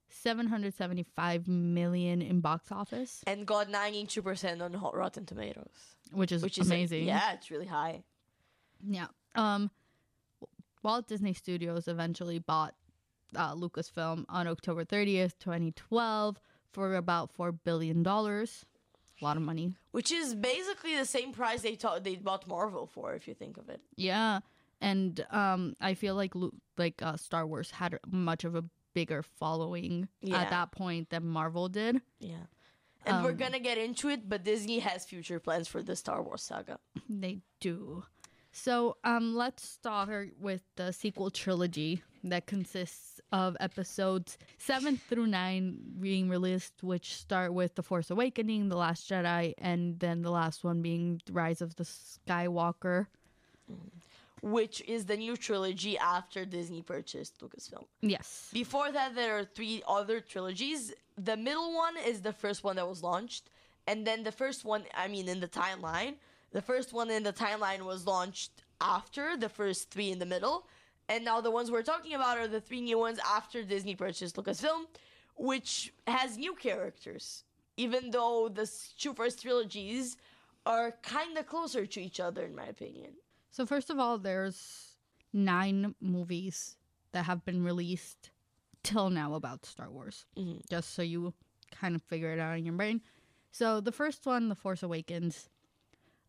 775 0.08 1.46
million 1.48 2.20
in 2.20 2.40
box 2.40 2.72
office, 2.72 3.22
And 3.26 3.46
got 3.46 3.70
ninety 3.70 4.04
two 4.06 4.22
percent 4.22 4.60
on 4.60 4.74
Hot 4.74 4.94
Rotten 4.96 5.24
Tomatoes, 5.24 5.94
which 6.12 6.32
is 6.32 6.42
which 6.42 6.58
is 6.58 6.66
amazing. 6.66 7.04
yeah, 7.04 7.32
it's 7.32 7.50
really 7.50 7.66
high. 7.66 8.02
Yeah. 8.86 9.06
Um, 9.34 9.70
Walt 10.82 11.06
Disney 11.06 11.32
Studios 11.34 11.86
eventually 11.88 12.38
bought 12.38 12.74
uh, 13.36 13.54
Lucasfilm 13.54 14.24
on 14.28 14.48
October 14.48 14.84
30th, 14.84 15.34
2012, 15.38 16.40
for 16.72 16.96
about 16.96 17.30
$4 17.36 17.56
billion. 17.64 18.02
A 19.20 19.24
lot 19.24 19.36
of 19.36 19.42
money. 19.42 19.74
Which 19.90 20.10
is 20.12 20.34
basically 20.34 20.96
the 20.96 21.04
same 21.04 21.32
price 21.32 21.62
they 21.62 21.76
they 22.02 22.16
bought 22.16 22.46
Marvel 22.46 22.86
for, 22.86 23.14
if 23.14 23.28
you 23.28 23.34
think 23.34 23.56
of 23.58 23.68
it. 23.68 23.80
Yeah. 23.96 24.40
And 24.80 25.24
um, 25.30 25.76
I 25.80 25.94
feel 25.94 26.14
like 26.14 26.32
like 26.78 27.02
uh, 27.02 27.16
Star 27.16 27.46
Wars 27.46 27.70
had 27.70 27.98
much 28.06 28.44
of 28.44 28.54
a 28.54 28.64
bigger 28.94 29.22
following 29.22 30.08
Yeah. 30.22 30.40
at 30.40 30.50
that 30.50 30.72
point 30.72 31.10
than 31.10 31.26
Marvel 31.26 31.68
did. 31.68 32.00
Yeah. 32.18 32.46
And 33.06 33.24
we're 33.24 33.32
gonna 33.32 33.60
get 33.60 33.78
into 33.78 34.08
it, 34.08 34.28
but 34.28 34.44
Disney 34.44 34.78
has 34.80 35.04
future 35.06 35.40
plans 35.40 35.68
for 35.68 35.82
the 35.82 35.96
Star 35.96 36.22
Wars 36.22 36.42
saga. 36.42 36.78
They 37.08 37.38
do. 37.60 38.04
So 38.52 38.96
um, 39.04 39.34
let's 39.36 39.66
start 39.68 40.32
with 40.38 40.62
the 40.76 40.92
sequel 40.92 41.30
trilogy 41.30 42.02
that 42.24 42.46
consists 42.46 43.09
of 43.32 43.56
episodes 43.60 44.38
seven 44.58 44.96
through 44.96 45.26
nine 45.26 45.78
being 46.00 46.28
released, 46.28 46.82
which 46.82 47.14
start 47.14 47.52
with 47.52 47.74
The 47.74 47.82
Force 47.82 48.10
Awakening, 48.10 48.68
The 48.68 48.76
Last 48.76 49.08
Jedi, 49.08 49.54
and 49.58 49.98
then 50.00 50.22
the 50.22 50.30
last 50.30 50.64
one 50.64 50.82
being 50.82 51.20
Rise 51.30 51.60
of 51.60 51.76
the 51.76 51.84
Skywalker. 51.84 53.06
which 54.42 54.80
is 54.88 55.04
the 55.04 55.16
new 55.16 55.36
trilogy 55.36 55.98
after 55.98 56.44
Disney 56.44 56.82
purchased 56.82 57.40
Lucasfilm. 57.40 57.84
Yes. 58.00 58.48
Before 58.52 58.90
that, 58.90 59.14
there 59.14 59.38
are 59.38 59.44
three 59.44 59.82
other 59.86 60.20
trilogies. 60.20 60.92
The 61.16 61.36
middle 61.36 61.74
one 61.74 61.94
is 62.06 62.22
the 62.22 62.32
first 62.32 62.64
one 62.64 62.76
that 62.76 62.88
was 62.88 63.02
launched, 63.02 63.50
and 63.86 64.06
then 64.06 64.22
the 64.22 64.32
first 64.32 64.64
one, 64.64 64.84
I 64.96 65.08
mean, 65.08 65.28
in 65.28 65.40
the 65.40 65.48
timeline, 65.48 66.14
the 66.52 66.62
first 66.62 66.92
one 66.92 67.10
in 67.10 67.22
the 67.22 67.32
timeline 67.32 67.82
was 67.82 68.06
launched 68.06 68.64
after 68.80 69.36
the 69.36 69.48
first 69.48 69.90
three 69.90 70.10
in 70.10 70.18
the 70.18 70.26
middle, 70.26 70.66
and 71.10 71.24
now 71.24 71.40
the 71.40 71.50
ones 71.50 71.70
we're 71.70 71.82
talking 71.82 72.14
about 72.14 72.38
are 72.38 72.46
the 72.48 72.60
three 72.60 72.80
new 72.80 72.98
ones 72.98 73.18
after 73.26 73.62
Disney 73.64 73.96
purchased 73.96 74.36
Lucasfilm, 74.36 74.86
which 75.36 75.92
has 76.06 76.38
new 76.38 76.54
characters, 76.54 77.44
even 77.76 78.10
though 78.10 78.48
the 78.48 78.70
two 78.96 79.12
first 79.12 79.42
trilogies 79.42 80.16
are 80.64 80.92
kind 81.02 81.36
of 81.36 81.46
closer 81.46 81.84
to 81.84 82.00
each 82.00 82.20
other, 82.20 82.44
in 82.44 82.54
my 82.54 82.66
opinion. 82.66 83.10
So 83.50 83.66
first 83.66 83.90
of 83.90 83.98
all, 83.98 84.18
there's 84.18 84.96
nine 85.32 85.94
movies 86.00 86.76
that 87.12 87.24
have 87.24 87.44
been 87.44 87.64
released 87.64 88.30
till 88.84 89.10
now 89.10 89.34
about 89.34 89.66
Star 89.66 89.90
Wars. 89.90 90.26
Mhm. 90.36 90.62
Just 90.70 90.94
so 90.94 91.02
you 91.02 91.34
kind 91.72 91.96
of 91.96 92.02
figure 92.02 92.32
it 92.32 92.38
out 92.38 92.56
in 92.56 92.64
your 92.64 92.74
brain. 92.74 93.02
So 93.50 93.80
the 93.80 93.92
first 93.92 94.24
one, 94.26 94.48
The 94.48 94.54
Force 94.54 94.82
Awakens, 94.82 95.49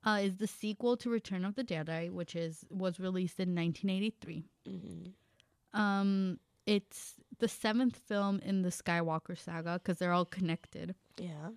uh, 0.05 0.20
is 0.22 0.38
the 0.38 0.48
sequel 0.48 0.98
to 0.98 1.10
Return 1.10 1.46
of 1.46 1.55
the 1.55 1.63
Jedi, 1.63 2.10
which 2.12 2.36
is 2.36 2.65
was 2.70 3.00
released 3.00 3.39
in 3.39 3.55
1983. 3.55 4.43
Mm-hmm. 4.67 5.79
Um, 5.79 6.39
it's 6.65 7.15
the 7.39 7.48
seventh 7.48 7.98
film 7.98 8.39
in 8.43 8.62
the 8.62 8.70
Skywalker 8.70 9.38
saga 9.38 9.79
because 9.81 9.98
they're 9.98 10.12
all 10.13 10.25
connected 10.25 10.96
Yeah. 11.17 11.50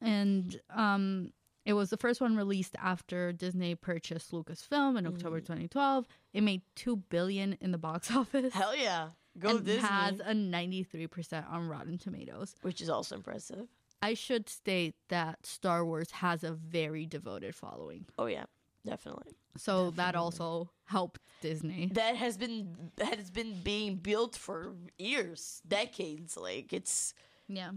and 0.00 0.60
um 0.70 1.32
it 1.64 1.72
was 1.72 1.88
the 1.88 1.96
first 1.96 2.20
one 2.20 2.36
released 2.36 2.76
after 2.82 3.32
Disney 3.32 3.74
purchased 3.74 4.32
Lucasfilm 4.32 4.98
in 4.98 5.06
October 5.06 5.40
Mm. 5.40 5.46
2012. 5.46 6.06
It 6.34 6.42
made 6.42 6.60
2 6.76 6.96
billion 6.96 7.54
in 7.60 7.70
the 7.72 7.78
box 7.78 8.10
office. 8.14 8.52
Hell 8.52 8.76
yeah. 8.76 9.08
Go 9.38 9.48
and 9.50 9.64
Disney. 9.64 9.80
has 9.88 10.20
a 10.20 10.32
93% 10.34 11.50
on 11.50 11.66
Rotten 11.68 11.96
Tomatoes. 11.96 12.54
which 12.62 12.82
is 12.82 12.90
also 12.90 13.16
impressive. 13.16 13.66
I 14.04 14.12
should 14.12 14.50
state 14.50 14.94
that 15.08 15.46
Star 15.46 15.82
Wars 15.82 16.10
has 16.10 16.44
a 16.44 16.52
very 16.52 17.06
devoted 17.06 17.54
following. 17.54 18.04
Oh 18.18 18.26
yeah, 18.26 18.44
definitely. 18.84 19.32
So 19.56 19.90
that 19.92 20.14
also 20.14 20.68
helped 20.84 21.20
Disney. 21.40 21.88
That 21.94 22.14
has 22.16 22.36
been 22.36 22.90
that 22.96 23.16
has 23.16 23.30
been 23.30 23.54
being 23.62 23.96
built 23.96 24.36
for 24.36 24.74
years, 24.98 25.62
decades. 25.66 26.36
Like 26.36 26.72
it's 26.74 27.14
Yeah. 27.48 27.70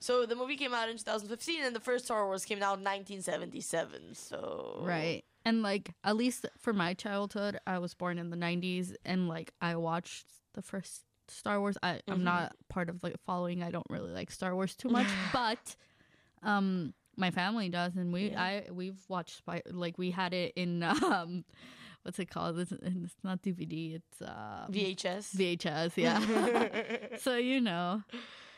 so 0.00 0.26
the 0.26 0.36
movie 0.36 0.56
came 0.56 0.74
out 0.74 0.90
in 0.90 0.98
2015, 0.98 1.64
and 1.64 1.74
the 1.74 1.80
first 1.80 2.04
Star 2.04 2.26
Wars 2.26 2.44
came 2.44 2.62
out 2.62 2.76
in 2.78 2.84
1977. 2.84 4.14
So 4.14 4.80
Right. 4.82 5.24
And 5.46 5.62
like 5.62 5.94
at 6.04 6.16
least 6.16 6.44
for 6.58 6.74
my 6.74 6.92
childhood, 6.92 7.58
I 7.66 7.78
was 7.78 7.94
born 7.94 8.18
in 8.18 8.28
the 8.28 8.36
90s 8.36 8.94
and 9.02 9.28
like 9.28 9.54
I 9.62 9.76
watched 9.76 10.26
the 10.52 10.60
first 10.62 11.04
Star 11.30 11.60
Wars. 11.60 11.76
I 11.82 12.00
I'm 12.08 12.24
not 12.24 12.54
part 12.68 12.88
of 12.88 13.02
like 13.02 13.16
following. 13.26 13.62
I 13.62 13.70
don't 13.70 13.86
really 13.90 14.12
like 14.12 14.30
Star 14.30 14.54
Wars 14.54 14.74
too 14.76 14.88
much, 14.88 15.06
but 15.32 15.76
um 16.42 16.94
my 17.16 17.30
family 17.30 17.68
does 17.68 17.96
and 17.96 18.12
we 18.12 18.30
Yeah. 18.30 18.42
I 18.42 18.66
we've 18.70 19.00
watched 19.08 19.38
Spy- 19.38 19.62
like 19.70 19.98
we 19.98 20.10
had 20.10 20.32
it 20.34 20.52
in 20.56 20.82
um 21.12 21.44
what's 22.02 22.18
it 22.18 22.30
called? 22.30 22.58
It's, 22.58 22.72
it's 22.72 23.16
not 23.24 23.42
DVD, 23.42 23.96
it's 23.96 24.22
uh 24.22 24.66
VHS. 24.70 25.34
VHS, 25.36 25.92
yeah. 25.96 27.16
so 27.18 27.36
you 27.36 27.60
know, 27.60 28.02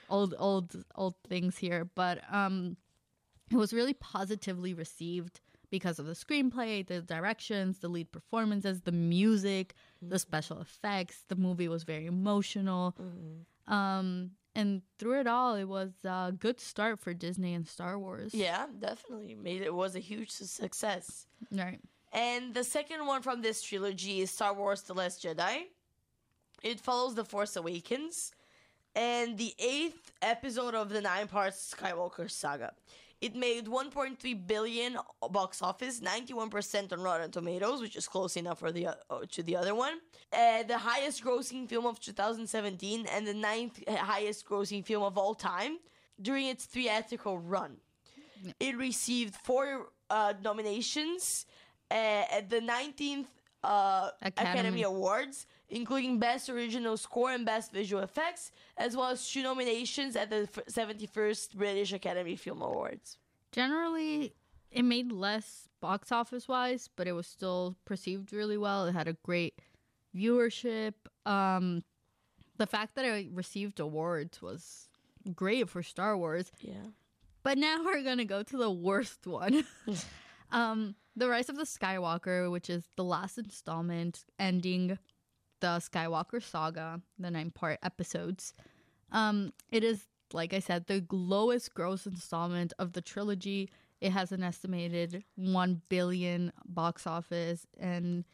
old 0.09 0.35
old 0.39 0.77
old 0.95 1.15
things 1.29 1.57
here, 1.57 1.89
but 1.95 2.21
um, 2.33 2.77
it 3.51 3.57
was 3.57 3.73
really 3.73 3.95
positively 3.95 4.75
received 4.75 5.41
because 5.71 5.99
of 5.99 6.07
the 6.07 6.13
screenplay, 6.13 6.87
the 6.87 7.01
directions, 7.01 7.79
the 7.79 7.89
lead 7.89 8.11
performances, 8.13 8.83
the 8.83 8.93
music, 8.93 9.75
the 10.03 10.19
special 10.19 10.61
effects. 10.61 11.25
The 11.29 11.37
movie 11.37 11.69
was 11.69 11.85
very 11.85 12.07
emotional. 12.07 12.97
Um, 13.67 14.33
and 14.55 14.83
through 14.99 15.21
it 15.21 15.27
all, 15.27 15.55
it 15.55 15.65
was 15.65 15.91
a 16.05 16.33
good 16.37 16.61
start 16.61 16.99
for 17.01 17.15
Disney 17.15 17.55
and 17.55 17.67
Star 17.67 17.99
Wars. 17.99 18.35
yeah, 18.35 18.67
definitely 18.79 19.35
made 19.35 19.63
it 19.63 19.73
was 19.73 19.95
a 19.95 20.01
huge 20.01 20.31
success. 20.31 21.27
right. 21.53 21.81
And 22.13 22.55
the 22.55 22.65
second 22.65 23.07
one 23.07 23.23
from 23.23 23.41
this 23.41 23.63
trilogy 23.63 24.21
is 24.21 24.33
Star 24.33 24.53
Wars 24.53 24.83
The 24.83 24.95
Last 24.95 25.23
Jedi. 25.23 25.67
It 26.63 26.81
follows 26.81 27.15
The 27.15 27.25
Force 27.25 27.55
Awakens 27.55 28.33
and 28.97 29.39
the 29.39 29.55
eighth 29.61 30.11
episode 30.21 30.75
of 30.75 30.89
the 30.89 31.01
nine 31.01 31.29
part 31.29 31.53
Skywalker 31.53 32.29
saga. 32.29 32.73
It 33.21 33.37
made 33.37 33.67
1.3 33.67 34.47
billion 34.47 34.97
box 35.31 35.61
office, 35.61 36.01
91% 36.01 36.93
on 36.93 37.01
Rotten 37.03 37.31
Tomatoes, 37.31 37.83
which 37.83 37.95
is 37.95 38.09
close 38.09 38.37
enough 38.37 38.59
for 38.59 38.73
the 38.73 38.89
uh, 38.89 38.95
to 39.33 39.43
the 39.43 39.57
other 39.57 39.75
one. 39.75 39.95
Uh, 40.33 40.63
the 40.63 40.79
highest 40.79 41.23
grossing 41.23 41.69
film 41.69 41.85
of 41.85 42.01
2017 42.01 43.07
and 43.07 43.27
the 43.27 43.35
ninth 43.35 43.87
highest 43.89 44.49
grossing 44.49 44.85
film 44.85 45.03
of 45.03 45.19
all 45.19 45.35
time 45.35 45.79
during 46.21 46.47
its 46.47 46.65
theatrical 46.65 47.39
run. 47.39 47.77
It 48.59 48.77
received 48.79 49.37
four 49.37 49.89
uh, 50.09 50.33
nominations 50.43 51.45
uh, 51.91 51.95
at 52.33 52.49
the 52.49 52.61
19th 52.61 53.27
uh, 53.63 54.11
Academy. 54.23 54.51
Academy. 54.51 54.83
Awards, 54.83 55.47
including 55.71 56.19
Best 56.19 56.49
Original 56.49 56.97
Score 56.97 57.33
and 57.33 57.47
Best 57.47 57.73
Visual 57.73 58.03
Effects, 58.03 58.53
as 58.77 58.97
well 58.97 59.09
as 59.09 59.29
two 59.29 59.43
nominations 59.43 60.17
at 60.17 60.31
the 60.31 60.49
f- 60.55 60.65
71st 60.69 61.55
British 61.55 61.93
Academy 61.93 62.37
Film 62.37 62.63
Awards. 62.63 63.19
Generally, 63.53 64.35
it 64.71 64.83
made 64.83 65.13
less 65.13 65.69
box 65.81 66.13
office 66.13 66.47
wise, 66.47 66.89
but 66.95 67.07
it 67.07 67.13
was 67.13 67.27
still 67.27 67.77
perceived 67.85 68.33
really 68.33 68.57
well. 68.57 68.87
It 68.87 68.93
had 68.93 69.09
a 69.09 69.17
great 69.25 69.55
viewership. 70.15 70.95
Um, 71.27 71.83
the 72.57 72.67
fact 72.67 72.95
that 72.97 73.05
it 73.05 73.29
received 73.33 73.81
awards 73.81 74.43
was 74.43 74.89
great 75.35 75.69
for 75.69 75.83
Star 75.83 76.17
Wars. 76.17 76.53
Yeah. 76.61 76.75
But 77.43 77.59
now 77.59 77.79
we're 77.85 78.03
gonna 78.03 78.25
go 78.25 78.43
to 78.43 78.57
the 78.57 78.71
worst 78.71 79.27
one. 79.27 79.65
um, 80.53 80.95
the 81.17 81.29
Rise 81.29 81.49
of 81.49 81.57
the 81.57 81.65
Skywalker, 81.65 82.51
which 82.51 82.71
is 82.71 82.85
the 82.97 83.05
last 83.05 83.39
installment 83.39 84.25
ending 84.39 84.99
the 85.61 85.79
Skywalker 85.79 86.43
saga, 86.43 87.01
the 87.19 87.31
nine 87.31 87.51
part 87.51 87.79
episodes. 87.83 88.55
Um, 89.13 89.53
it 89.71 89.85
is, 89.85 90.07
like 90.33 90.55
I 90.55 90.61
said, 90.61 90.87
the 90.87 91.05
lowest 91.11 91.75
gross 91.75 92.07
installment 92.07 92.73
of 92.79 92.93
the 92.93 93.01
trilogy. 93.01 93.71
It 94.01 94.13
has 94.13 94.33
an 94.33 94.43
estimated 94.43 95.25
one 95.37 95.83
billion 95.89 96.53
box 96.65 97.07
office, 97.07 97.67
and 97.79 98.25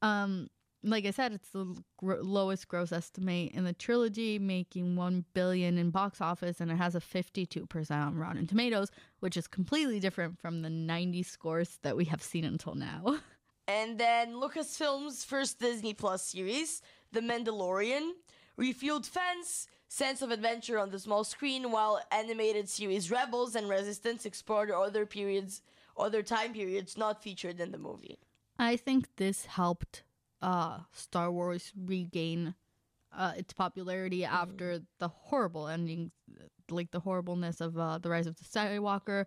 um, 0.00 0.48
like 0.82 1.04
I 1.04 1.10
said, 1.10 1.32
it's 1.32 1.50
the 1.50 1.76
gr- 1.98 2.22
lowest 2.22 2.68
gross 2.68 2.90
estimate 2.90 3.52
in 3.52 3.64
the 3.64 3.74
trilogy, 3.74 4.38
making 4.38 4.96
one 4.96 5.26
billion 5.34 5.76
in 5.76 5.90
box 5.90 6.22
office, 6.22 6.60
and 6.60 6.70
it 6.70 6.76
has 6.76 6.94
a 6.94 7.00
fifty-two 7.00 7.66
percent 7.66 8.02
on 8.02 8.16
Rotten 8.16 8.46
Tomatoes, 8.46 8.90
which 9.20 9.36
is 9.36 9.46
completely 9.46 10.00
different 10.00 10.38
from 10.38 10.62
the 10.62 10.70
ninety 10.70 11.22
scores 11.22 11.78
that 11.82 11.96
we 11.96 12.06
have 12.06 12.22
seen 12.22 12.44
until 12.44 12.74
now. 12.74 13.18
And 13.70 13.98
then 13.98 14.32
Lucasfilm's 14.32 15.24
first 15.24 15.60
Disney 15.60 15.94
Plus 15.94 16.22
series, 16.26 16.82
The 17.12 17.20
Mandalorian, 17.20 18.14
refueled 18.58 19.06
fans' 19.06 19.68
sense 19.86 20.22
of 20.22 20.32
adventure 20.32 20.76
on 20.76 20.90
the 20.90 20.98
small 20.98 21.22
screen, 21.22 21.70
while 21.70 22.00
animated 22.10 22.68
series 22.68 23.12
Rebels 23.12 23.54
and 23.54 23.68
Resistance 23.68 24.26
explored 24.26 24.72
other 24.72 25.06
periods, 25.06 25.62
other 25.96 26.20
time 26.24 26.52
periods 26.52 26.98
not 26.98 27.22
featured 27.22 27.60
in 27.60 27.70
the 27.70 27.78
movie. 27.78 28.18
I 28.58 28.76
think 28.76 29.06
this 29.16 29.46
helped 29.46 30.02
uh, 30.42 30.80
Star 30.92 31.30
Wars 31.30 31.72
regain 31.76 32.56
uh, 33.16 33.34
its 33.36 33.52
popularity 33.52 34.24
after 34.24 34.80
the 34.98 35.08
horrible 35.08 35.68
ending, 35.68 36.10
like 36.68 36.90
the 36.90 37.00
horribleness 37.00 37.60
of 37.60 37.78
uh, 37.78 37.98
the 37.98 38.10
Rise 38.10 38.26
of 38.26 38.36
the 38.36 38.44
Skywalker. 38.44 39.26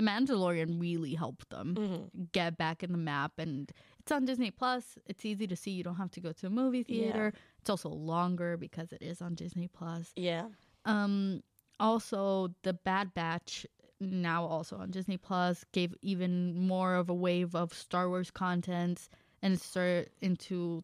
The 0.00 0.06
Mandalorian 0.06 0.80
really 0.80 1.14
helped 1.14 1.50
them 1.50 2.08
get 2.32 2.56
back 2.56 2.82
in 2.82 2.90
the 2.90 2.96
map, 2.96 3.32
and 3.36 3.70
it's 3.98 4.10
on 4.10 4.24
Disney 4.24 4.50
Plus. 4.50 4.96
It's 5.04 5.26
easy 5.26 5.46
to 5.46 5.54
see. 5.54 5.72
You 5.72 5.84
don't 5.84 5.96
have 5.96 6.10
to 6.12 6.20
go 6.22 6.32
to 6.32 6.46
a 6.46 6.50
movie 6.50 6.82
theater. 6.82 7.34
It's 7.58 7.68
also 7.68 7.90
longer 7.90 8.56
because 8.56 8.92
it 8.92 9.02
is 9.02 9.20
on 9.20 9.34
Disney 9.34 9.68
Plus. 9.68 10.10
Yeah. 10.16 10.46
Um, 10.86 11.42
also, 11.78 12.48
the 12.62 12.72
Bad 12.72 13.12
Batch, 13.12 13.66
now 14.00 14.46
also 14.46 14.78
on 14.78 14.90
Disney 14.90 15.18
Plus, 15.18 15.66
gave 15.72 15.94
even 16.00 16.58
more 16.66 16.94
of 16.94 17.10
a 17.10 17.14
wave 17.14 17.54
of 17.54 17.74
Star 17.74 18.08
Wars 18.08 18.30
content, 18.30 19.06
and 19.42 19.52
it 19.52 19.60
started 19.60 20.08
into 20.22 20.82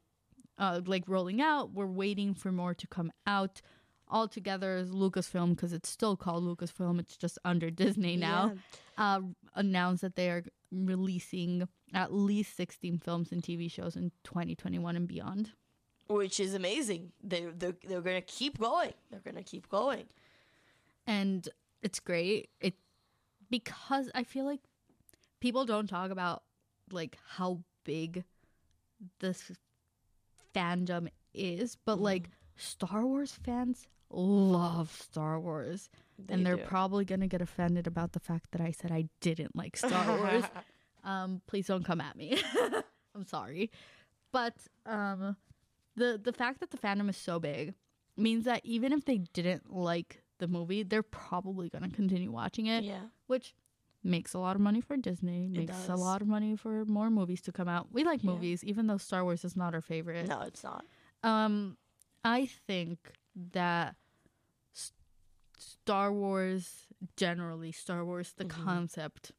uh, 0.59 0.83
like 0.85 1.05
rolling 1.07 1.41
out. 1.41 1.73
We're 1.73 1.87
waiting 1.87 2.35
for 2.35 2.53
more 2.53 2.75
to 2.75 2.87
come 2.87 3.11
out. 3.27 3.63
All 4.09 4.29
together 4.29 4.77
is 4.77 4.91
Lucasfilm 4.91 5.51
because 5.57 5.73
it's 5.73 5.89
still 5.89 6.17
called 6.17 6.45
Lucasfilm. 6.45 7.01
It's 7.01 7.17
just 7.17 7.39
under 7.45 7.71
Disney 7.71 8.17
now. 8.17 8.55
Uh, 8.97 9.21
announced 9.55 10.03
that 10.03 10.15
they 10.17 10.31
are 10.31 10.45
releasing 10.71 11.67
at 11.93 12.13
least 12.13 12.57
16 12.57 12.99
films 12.99 13.33
and 13.33 13.43
TV 13.43 13.71
shows 13.71 13.97
in 13.97 14.13
2021 14.25 14.97
and 14.97 15.09
beyond. 15.09 15.53
Which 16.09 16.39
is 16.39 16.55
amazing. 16.55 17.11
They, 17.23 17.47
they're, 17.57 17.75
they're 17.87 18.01
going 18.01 18.21
to 18.21 18.27
keep 18.27 18.59
going. 18.59 18.95
They're 19.11 19.21
going 19.21 19.37
to 19.37 19.43
keep 19.43 19.69
going. 19.69 20.05
and 21.07 21.49
it's 21.83 22.01
great. 22.01 22.49
It 22.61 22.75
because 23.51 24.11
I 24.15 24.25
feel 24.25 24.45
like 24.45 24.61
people 25.41 25.65
don't 25.65 25.89
talk 25.89 26.11
about 26.11 26.43
like 26.91 27.19
how 27.37 27.61
big 27.85 28.25
this 29.21 29.53
fandom 30.55 31.09
is, 31.35 31.77
but 31.85 32.01
like 32.01 32.31
Star 32.57 33.05
Wars 33.05 33.39
fans 33.45 33.87
love 34.11 34.91
Star 34.93 35.39
Wars. 35.41 35.91
They 36.19 36.35
and 36.35 36.47
they're 36.47 36.57
do. 36.57 36.63
probably 36.65 37.05
going 37.05 37.21
to 37.21 37.27
get 37.27 37.43
offended 37.43 37.87
about 37.87 38.13
the 38.13 38.21
fact 38.21 38.53
that 38.53 38.61
I 38.61 38.71
said 38.71 38.91
I 38.93 39.09
didn't 39.21 39.55
like 39.57 39.77
Star 39.77 40.17
Wars. 40.19 40.45
um 41.05 41.43
please 41.47 41.67
don't 41.67 41.85
come 41.85 42.01
at 42.01 42.17
me. 42.17 42.41
I'm 43.15 43.25
sorry. 43.27 43.71
But 44.33 44.55
um 44.87 45.37
the 45.97 46.21
the 46.23 46.33
fact 46.33 46.61
that 46.61 46.71
the 46.71 46.77
fandom 46.79 47.09
is 47.11 47.17
so 47.17 47.39
big 47.41 47.75
means 48.17 48.45
that 48.45 48.61
even 48.65 48.93
if 48.93 49.05
they 49.05 49.19
didn't 49.19 49.73
like 49.73 50.23
the 50.39 50.49
movie, 50.49 50.83
they're 50.83 51.03
probably 51.03 51.69
going 51.71 51.83
to 51.89 51.95
continue 51.95 52.31
watching 52.31 52.67
it, 52.67 52.85
Yeah. 52.85 53.05
which 53.27 53.55
makes 54.05 54.35
a 54.35 54.39
lot 54.39 54.55
of 54.55 54.61
money 54.63 54.81
for 54.83 54.97
Disney, 54.97 55.49
makes 55.49 55.89
a 55.89 55.97
lot 55.97 56.21
of 56.23 56.29
money 56.29 56.57
for 56.57 56.85
more 56.85 57.11
movies 57.11 57.41
to 57.43 57.53
come 57.53 57.69
out. 57.69 57.89
We 57.93 58.05
like 58.05 58.23
Yeah. 58.23 58.31
movies, 58.31 58.63
even 58.65 58.87
though 58.87 58.99
Star 58.99 59.25
Wars 59.25 59.45
is 59.45 59.57
not 59.57 59.75
our 59.75 59.81
favorite. 59.81 60.29
No, 60.29 60.43
it's 60.43 60.63
not. 60.63 60.85
Um, 61.23 61.77
I 62.25 62.47
think 62.47 62.99
that 63.53 63.97
S- 64.75 64.93
Star 65.59 66.13
Wars, 66.13 66.87
generally, 67.17 67.73
Star 67.73 68.05
Wars, 68.05 68.33
the 68.37 68.45
Mm-hmm. 68.45 68.65
concept 68.65 69.33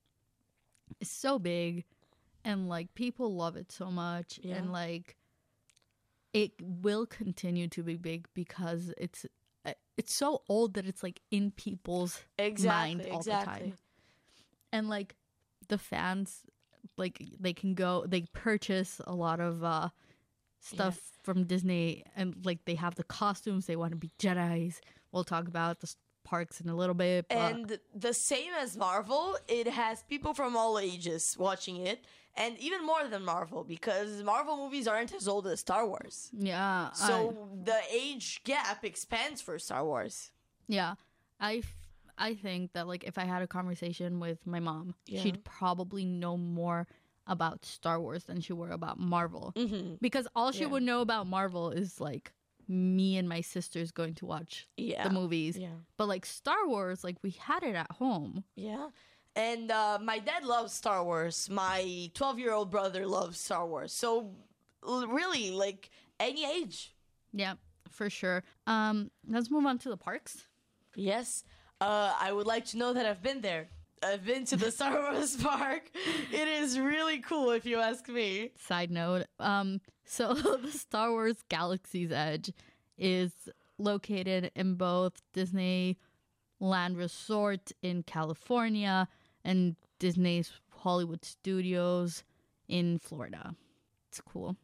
is 1.00 1.10
so 1.12 1.38
big 1.40 1.86
and 2.46 2.70
like 2.70 2.94
people 2.94 3.36
love 3.36 3.56
it 3.58 3.72
so 3.72 3.92
much 3.92 4.40
Yeah. 4.42 4.56
and 4.56 4.72
like 4.72 5.18
it 6.34 6.52
will 6.62 7.06
continue 7.06 7.68
to 7.70 7.84
be 7.84 7.96
big 7.96 8.28
because 8.34 8.94
it's 8.98 9.26
uh, 9.66 9.74
it's 9.98 10.14
so 10.14 10.42
old 10.48 10.74
that 10.76 10.86
it's 10.86 11.04
like 11.04 11.22
in 11.32 11.52
people's 11.52 12.22
Exactly. 12.38 12.96
mind 13.04 13.12
all 13.12 13.18
exactly. 13.20 13.54
the 13.64 13.70
time 13.72 13.78
and 14.72 14.90
like 14.90 15.16
the 15.68 15.78
fans 15.78 16.42
like 16.98 17.22
they 17.40 17.54
can 17.54 17.74
go 17.74 18.06
they 18.08 18.22
purchase 18.34 19.02
a 19.06 19.14
lot 19.14 19.40
of 19.40 19.64
uh 19.64 19.90
stuff 20.60 21.00
from 21.24 21.44
disney 21.46 22.04
and 22.16 22.36
like 22.46 22.60
they 22.66 22.76
have 22.76 22.96
the 22.96 23.04
costumes 23.04 23.66
they 23.66 23.76
want 23.76 23.92
to 23.92 23.98
be 23.98 24.12
jedis 24.20 24.80
we'll 25.12 25.24
talk 25.24 25.48
about 25.48 25.80
the 25.80 25.94
parks 26.24 26.60
in 26.60 26.68
a 26.70 26.76
little 26.76 26.94
bit 26.96 27.26
but 27.30 27.38
And 27.38 27.80
the 27.96 28.14
same 28.14 28.52
as 28.60 28.76
Marvel, 28.76 29.38
it 29.48 29.66
has 29.68 30.04
people 30.04 30.34
from 30.34 30.58
all 30.58 30.78
ages 30.78 31.38
watching 31.40 31.78
it, 31.78 32.04
and 32.36 32.58
even 32.60 32.86
more 32.86 33.08
than 33.08 33.24
Marvel 33.24 33.64
because 33.64 34.22
Marvel 34.24 34.58
movies 34.58 34.90
aren't 34.90 35.14
as 35.14 35.26
old 35.30 35.48
as 35.48 35.62
Star 35.62 35.88
Wars. 35.88 36.30
yeah 36.38 36.92
So 36.92 37.48
the 37.64 37.80
age 37.90 38.42
gap 38.44 38.84
expands 38.84 39.42
for 39.42 39.58
Star 39.58 39.86
Wars. 39.86 40.32
Yeah, 40.68 40.96
I, 41.40 41.58
f- 41.60 41.76
I 42.18 42.34
think 42.34 42.74
that 42.74 42.88
like 42.88 43.06
if 43.06 43.18
I 43.18 43.24
had 43.24 43.42
a 43.42 43.48
conversation 43.48 44.20
with 44.20 44.46
my 44.46 44.60
mom, 44.60 44.96
Yeah. 45.06 45.22
she'd 45.22 45.46
probably 45.46 46.04
know 46.04 46.36
more 46.36 46.88
about 47.28 47.66
Star 47.66 48.00
Wars 48.00 48.24
than 48.26 48.42
she 48.42 48.54
were 48.54 48.72
about 48.72 49.00
Marvel. 49.00 49.54
Mm-hmm. 49.56 49.96
Because 50.02 50.28
all 50.36 50.52
she 50.52 50.62
Yeah. 50.62 50.68
would 50.68 50.84
know 50.84 51.02
about 51.02 51.28
Marvel 51.28 51.70
is 51.72 52.00
like 52.00 52.32
me 52.68 53.18
and 53.18 53.28
my 53.30 53.42
sisters 53.42 53.92
going 53.92 54.14
to 54.16 54.26
watch 54.26 54.68
Yeah. 54.78 55.04
the 55.08 55.10
movies. 55.14 55.58
Yeah. 55.58 55.70
But 55.98 56.08
like 56.08 56.26
Star 56.26 56.68
Wars, 56.68 57.04
like 57.04 57.18
we 57.24 57.32
had 57.32 57.64
it 57.64 57.76
at 57.76 57.92
home. 57.92 58.44
Yeah. 58.56 58.90
And 59.36 59.70
uh, 59.72 60.00
my 60.02 60.20
dad 60.20 60.44
loves 60.46 60.74
Star 60.74 61.04
Wars. 61.04 61.50
My 61.50 62.10
12 62.14 62.40
year 62.40 62.54
old 62.54 62.72
brother 62.72 63.06
loves 63.06 63.40
Star 63.40 63.68
Wars. 63.68 63.94
So, 63.94 64.32
l- 64.86 65.08
really, 65.08 65.52
like 65.52 65.92
any 66.20 66.44
age. 66.46 66.96
Yeah, 67.34 67.54
for 67.92 68.10
sure. 68.10 68.44
Um, 68.66 69.12
let's 69.28 69.52
move 69.52 69.66
on 69.66 69.78
to 69.80 69.90
the 69.90 69.98
parks. 69.98 70.48
Yes. 70.96 71.44
Uh, 71.80 72.14
I 72.20 72.32
would 72.32 72.48
like 72.48 72.66
to 72.66 72.78
know 72.78 72.94
that 72.94 73.06
I've 73.06 73.22
been 73.22 73.42
there. 73.42 73.70
I've 74.04 74.26
been 74.26 74.46
to 74.46 74.58
the 74.58 74.72
Star 74.78 75.12
Wars 75.12 75.36
park. 75.38 75.90
It 76.32 76.48
is 76.48 76.80
really 76.80 77.20
cool, 77.20 77.52
if 77.52 77.66
you 77.66 77.80
ask 77.80 78.08
me. 78.08 78.52
Side 78.60 78.92
note, 78.92 79.26
um, 79.40 79.82
so 80.06 80.34
the 80.58 80.72
Star 80.72 81.12
Wars 81.12 81.38
Galaxy's 81.50 82.12
Edge 82.12 82.52
is 82.98 83.32
located 83.78 84.52
in 84.56 84.76
both 84.76 85.22
Disney 85.34 85.98
Land 86.60 86.98
Resort 86.98 87.72
in 87.82 88.04
California 88.04 89.08
and 89.44 89.76
Disney's 90.00 90.52
Hollywood 90.70 91.24
Studios 91.26 92.24
in 92.68 93.00
Florida. 93.00 93.56
It's 94.10 94.22
cool. 94.22 94.56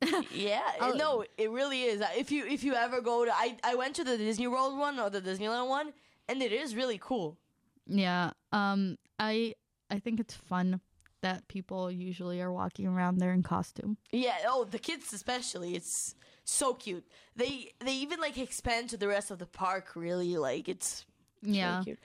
Yeah, 0.32 0.62
Oh. 0.80 0.92
no, 0.96 1.24
it 1.38 1.50
really 1.50 1.82
is. 1.82 2.02
If 2.16 2.32
you 2.32 2.44
if 2.46 2.64
you 2.64 2.74
ever 2.74 3.00
go 3.00 3.24
to, 3.24 3.32
I 3.32 3.56
I 3.62 3.76
went 3.76 3.94
to 3.96 4.04
the 4.04 4.16
Disney 4.18 4.48
World 4.48 4.76
one 4.76 4.98
or 4.98 5.08
the 5.10 5.20
Disneyland 5.20 5.68
one, 5.68 5.92
and 6.28 6.42
it 6.42 6.52
is 6.52 6.74
really 6.74 6.98
cool. 7.00 7.38
Yeah. 7.86 8.30
Um 8.52 8.96
I 9.18 9.54
I 9.90 9.98
think 9.98 10.20
it's 10.20 10.34
fun 10.34 10.80
that 11.20 11.46
people 11.48 11.90
usually 11.90 12.40
are 12.40 12.52
walking 12.52 12.86
around 12.86 13.18
there 13.18 13.32
in 13.32 13.42
costume. 13.42 13.96
Yeah. 14.10 14.36
Oh, 14.46 14.64
the 14.64 14.78
kids 14.78 15.12
especially. 15.12 15.74
It's 15.76 16.14
so 16.44 16.74
cute. 16.74 17.06
They 17.36 17.72
they 17.78 17.94
even 17.94 18.20
like 18.20 18.38
expand 18.38 18.90
to 18.90 18.96
the 18.96 19.08
rest 19.08 19.30
of 19.30 19.38
the 19.38 19.46
park. 19.46 19.92
Really, 19.94 20.36
like 20.36 20.68
it's 20.68 21.06
Yeah. 21.42 21.72
Really 21.74 21.84
cute. 21.84 21.98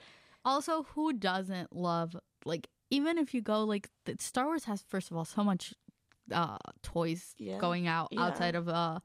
Also, 0.44 0.84
who 0.94 1.12
doesn't 1.12 1.74
love 1.74 2.16
like 2.44 2.68
even 2.90 3.18
if 3.18 3.34
you 3.34 3.42
go 3.42 3.64
like 3.64 3.90
the, 4.04 4.16
Star 4.18 4.46
Wars 4.46 4.64
has 4.64 4.82
first 4.88 5.10
of 5.10 5.16
all 5.16 5.24
so 5.24 5.42
much 5.44 5.74
uh 6.32 6.58
toys 6.82 7.34
Yeah. 7.38 7.58
going 7.58 7.86
out 7.86 8.08
Yeah. 8.12 8.22
outside 8.26 8.54
of 8.54 8.68
uh 8.68 9.00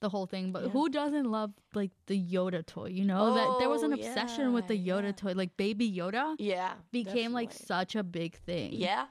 the 0.00 0.08
whole 0.08 0.26
thing, 0.26 0.52
but 0.52 0.62
Yeah. 0.64 0.68
who 0.70 0.88
doesn't 0.88 1.24
love 1.24 1.52
like 1.74 1.90
the 2.06 2.18
Yoda 2.34 2.64
toy? 2.64 2.86
You 2.86 3.04
know 3.04 3.34
that 3.34 3.58
there 3.58 3.68
was 3.68 3.82
an 3.82 3.92
Oh, 3.92 3.96
obsession 3.96 4.52
with 4.52 4.66
the 4.68 4.78
Yoda 4.78 5.04
yeah. 5.06 5.12
toy, 5.12 5.32
like 5.32 5.56
Baby 5.56 5.90
Yoda 5.90 6.36
Yeah. 6.38 6.74
became 6.92 7.32
like 7.32 7.52
such 7.52 7.96
a 7.96 8.02
big 8.02 8.36
thing. 8.36 8.72
Yeah. 8.74 9.06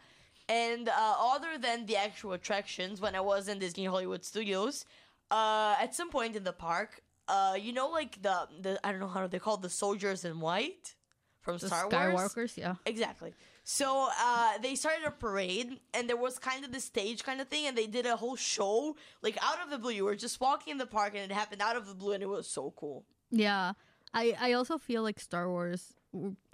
And 0.49 0.87
uh, 0.87 1.15
other 1.19 1.57
than 1.57 1.85
the 1.87 1.97
actual 1.97 2.31
attractions, 2.33 3.01
when 3.01 3.15
I 3.15 3.19
was 3.21 3.47
in 3.49 3.59
Disney 3.59 3.85
Hollywood 3.85 4.23
Studios, 4.23 4.85
uh, 5.29 5.75
at 5.79 5.93
some 5.93 6.09
point 6.09 6.35
in 6.37 6.43
the 6.45 6.53
park, 6.53 7.01
uh, 7.27 7.57
you 7.59 7.73
know, 7.73 7.89
like 7.89 8.21
the, 8.21 8.47
the 8.61 8.79
I 8.85 8.91
don't 8.91 9.01
know 9.01 9.09
how 9.09 9.27
they 9.27 9.39
call 9.39 9.57
the 9.57 9.69
soldiers 9.69 10.23
in 10.23 10.39
white 10.39 10.95
from 11.41 11.57
the 11.57 11.67
Star 11.67 11.89
Wars. 11.89 12.33
Skywalkers, 12.33 12.55
yeah. 12.57 12.75
Exactly. 12.85 13.33
So 13.69 14.07
uh, 14.17 14.57
they 14.59 14.75
started 14.75 15.05
a 15.05 15.11
parade, 15.11 15.81
and 15.93 16.07
there 16.07 16.15
was 16.15 16.39
kind 16.39 16.63
of 16.63 16.71
the 16.71 16.79
stage 16.79 17.25
kind 17.25 17.41
of 17.41 17.49
thing, 17.49 17.67
and 17.67 17.77
they 17.77 17.85
did 17.85 18.05
a 18.05 18.15
whole 18.15 18.37
show, 18.37 18.95
like 19.21 19.37
out 19.43 19.61
of 19.61 19.69
the 19.69 19.77
blue. 19.77 19.91
You 19.91 20.05
were 20.05 20.15
just 20.15 20.39
walking 20.39 20.71
in 20.71 20.77
the 20.77 20.85
park, 20.85 21.15
and 21.15 21.29
it 21.29 21.35
happened 21.35 21.61
out 21.61 21.75
of 21.75 21.85
the 21.85 21.93
blue, 21.93 22.13
and 22.13 22.23
it 22.23 22.29
was 22.29 22.47
so 22.47 22.73
cool. 22.77 23.03
Yeah. 23.29 23.73
I, 24.13 24.37
I 24.39 24.53
also 24.53 24.77
feel 24.77 25.03
like 25.03 25.19
Star 25.19 25.49
Wars, 25.49 25.95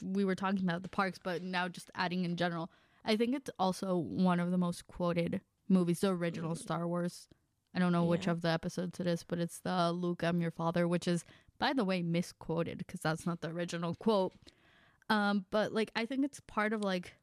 we 0.02 0.26
were 0.26 0.34
talking 0.34 0.63
about 0.63 0.82
the 0.82 0.89
parks, 0.89 1.19
but 1.23 1.43
now 1.43 1.67
just 1.67 1.91
adding 1.93 2.26
in 2.26 2.36
general, 2.36 2.71
I 3.06 3.15
think 3.15 3.36
it's 3.36 3.52
also 3.60 3.95
one 3.95 4.39
of 4.39 4.49
the 4.49 4.58
most 4.58 4.88
quoted 4.88 5.41
movies, 5.69 5.99
the 5.99 6.10
original 6.10 6.56
Star 6.56 6.88
Wars. 6.88 7.28
I 7.76 7.80
don't 7.80 7.91
know 7.91 8.06
which 8.06 8.26
Mm. 8.26 8.32
Of 8.32 8.41
the 8.41 8.49
episodes 8.49 8.99
it 8.99 9.06
is, 9.06 9.23
but 9.23 9.38
it's 9.38 9.60
the 9.60 9.91
Luke, 9.91 10.23
I'm 10.23 10.41
your 10.41 10.49
father, 10.49 10.88
which 10.88 11.08
is, 11.08 11.26
by 11.60 11.73
the 11.73 11.84
way, 11.84 12.02
misquoted 12.02 12.80
because 12.80 13.02
that's 13.02 13.28
not 13.28 13.41
the 13.41 13.49
original 13.49 13.93
quote. 13.93 14.34
Um, 15.10 15.46
but 15.52 15.74
like, 15.74 15.92
I 15.96 16.06
think 16.06 16.26
it's 16.26 16.39
part 16.42 16.74
of 16.74 16.82
like 16.82 17.13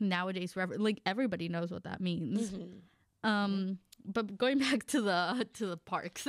nowadays, 0.00 0.56
rever- 0.56 0.78
like 0.78 1.00
everybody 1.06 1.48
knows 1.48 1.70
what 1.70 1.84
that 1.84 2.00
means. 2.00 2.50
Mm-hmm. 2.50 3.28
Um, 3.28 3.78
but 4.04 4.38
going 4.38 4.58
back 4.70 4.86
to 4.88 5.00
the 5.02 5.46
to 5.54 5.66
the 5.66 5.76
parks, 5.76 6.26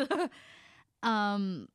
um, 1.03 1.67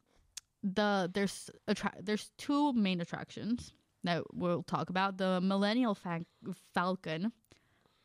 the 0.62 1.10
there's 1.12 1.50
attra- 1.68 1.94
there's 2.02 2.30
two 2.38 2.72
main 2.72 3.00
attractions 3.00 3.72
that 4.04 4.22
we'll 4.32 4.62
talk 4.62 4.90
about. 4.90 5.18
The 5.18 5.40
Millennial 5.40 5.94
Fa- 5.94 6.26
Falcon, 6.74 7.32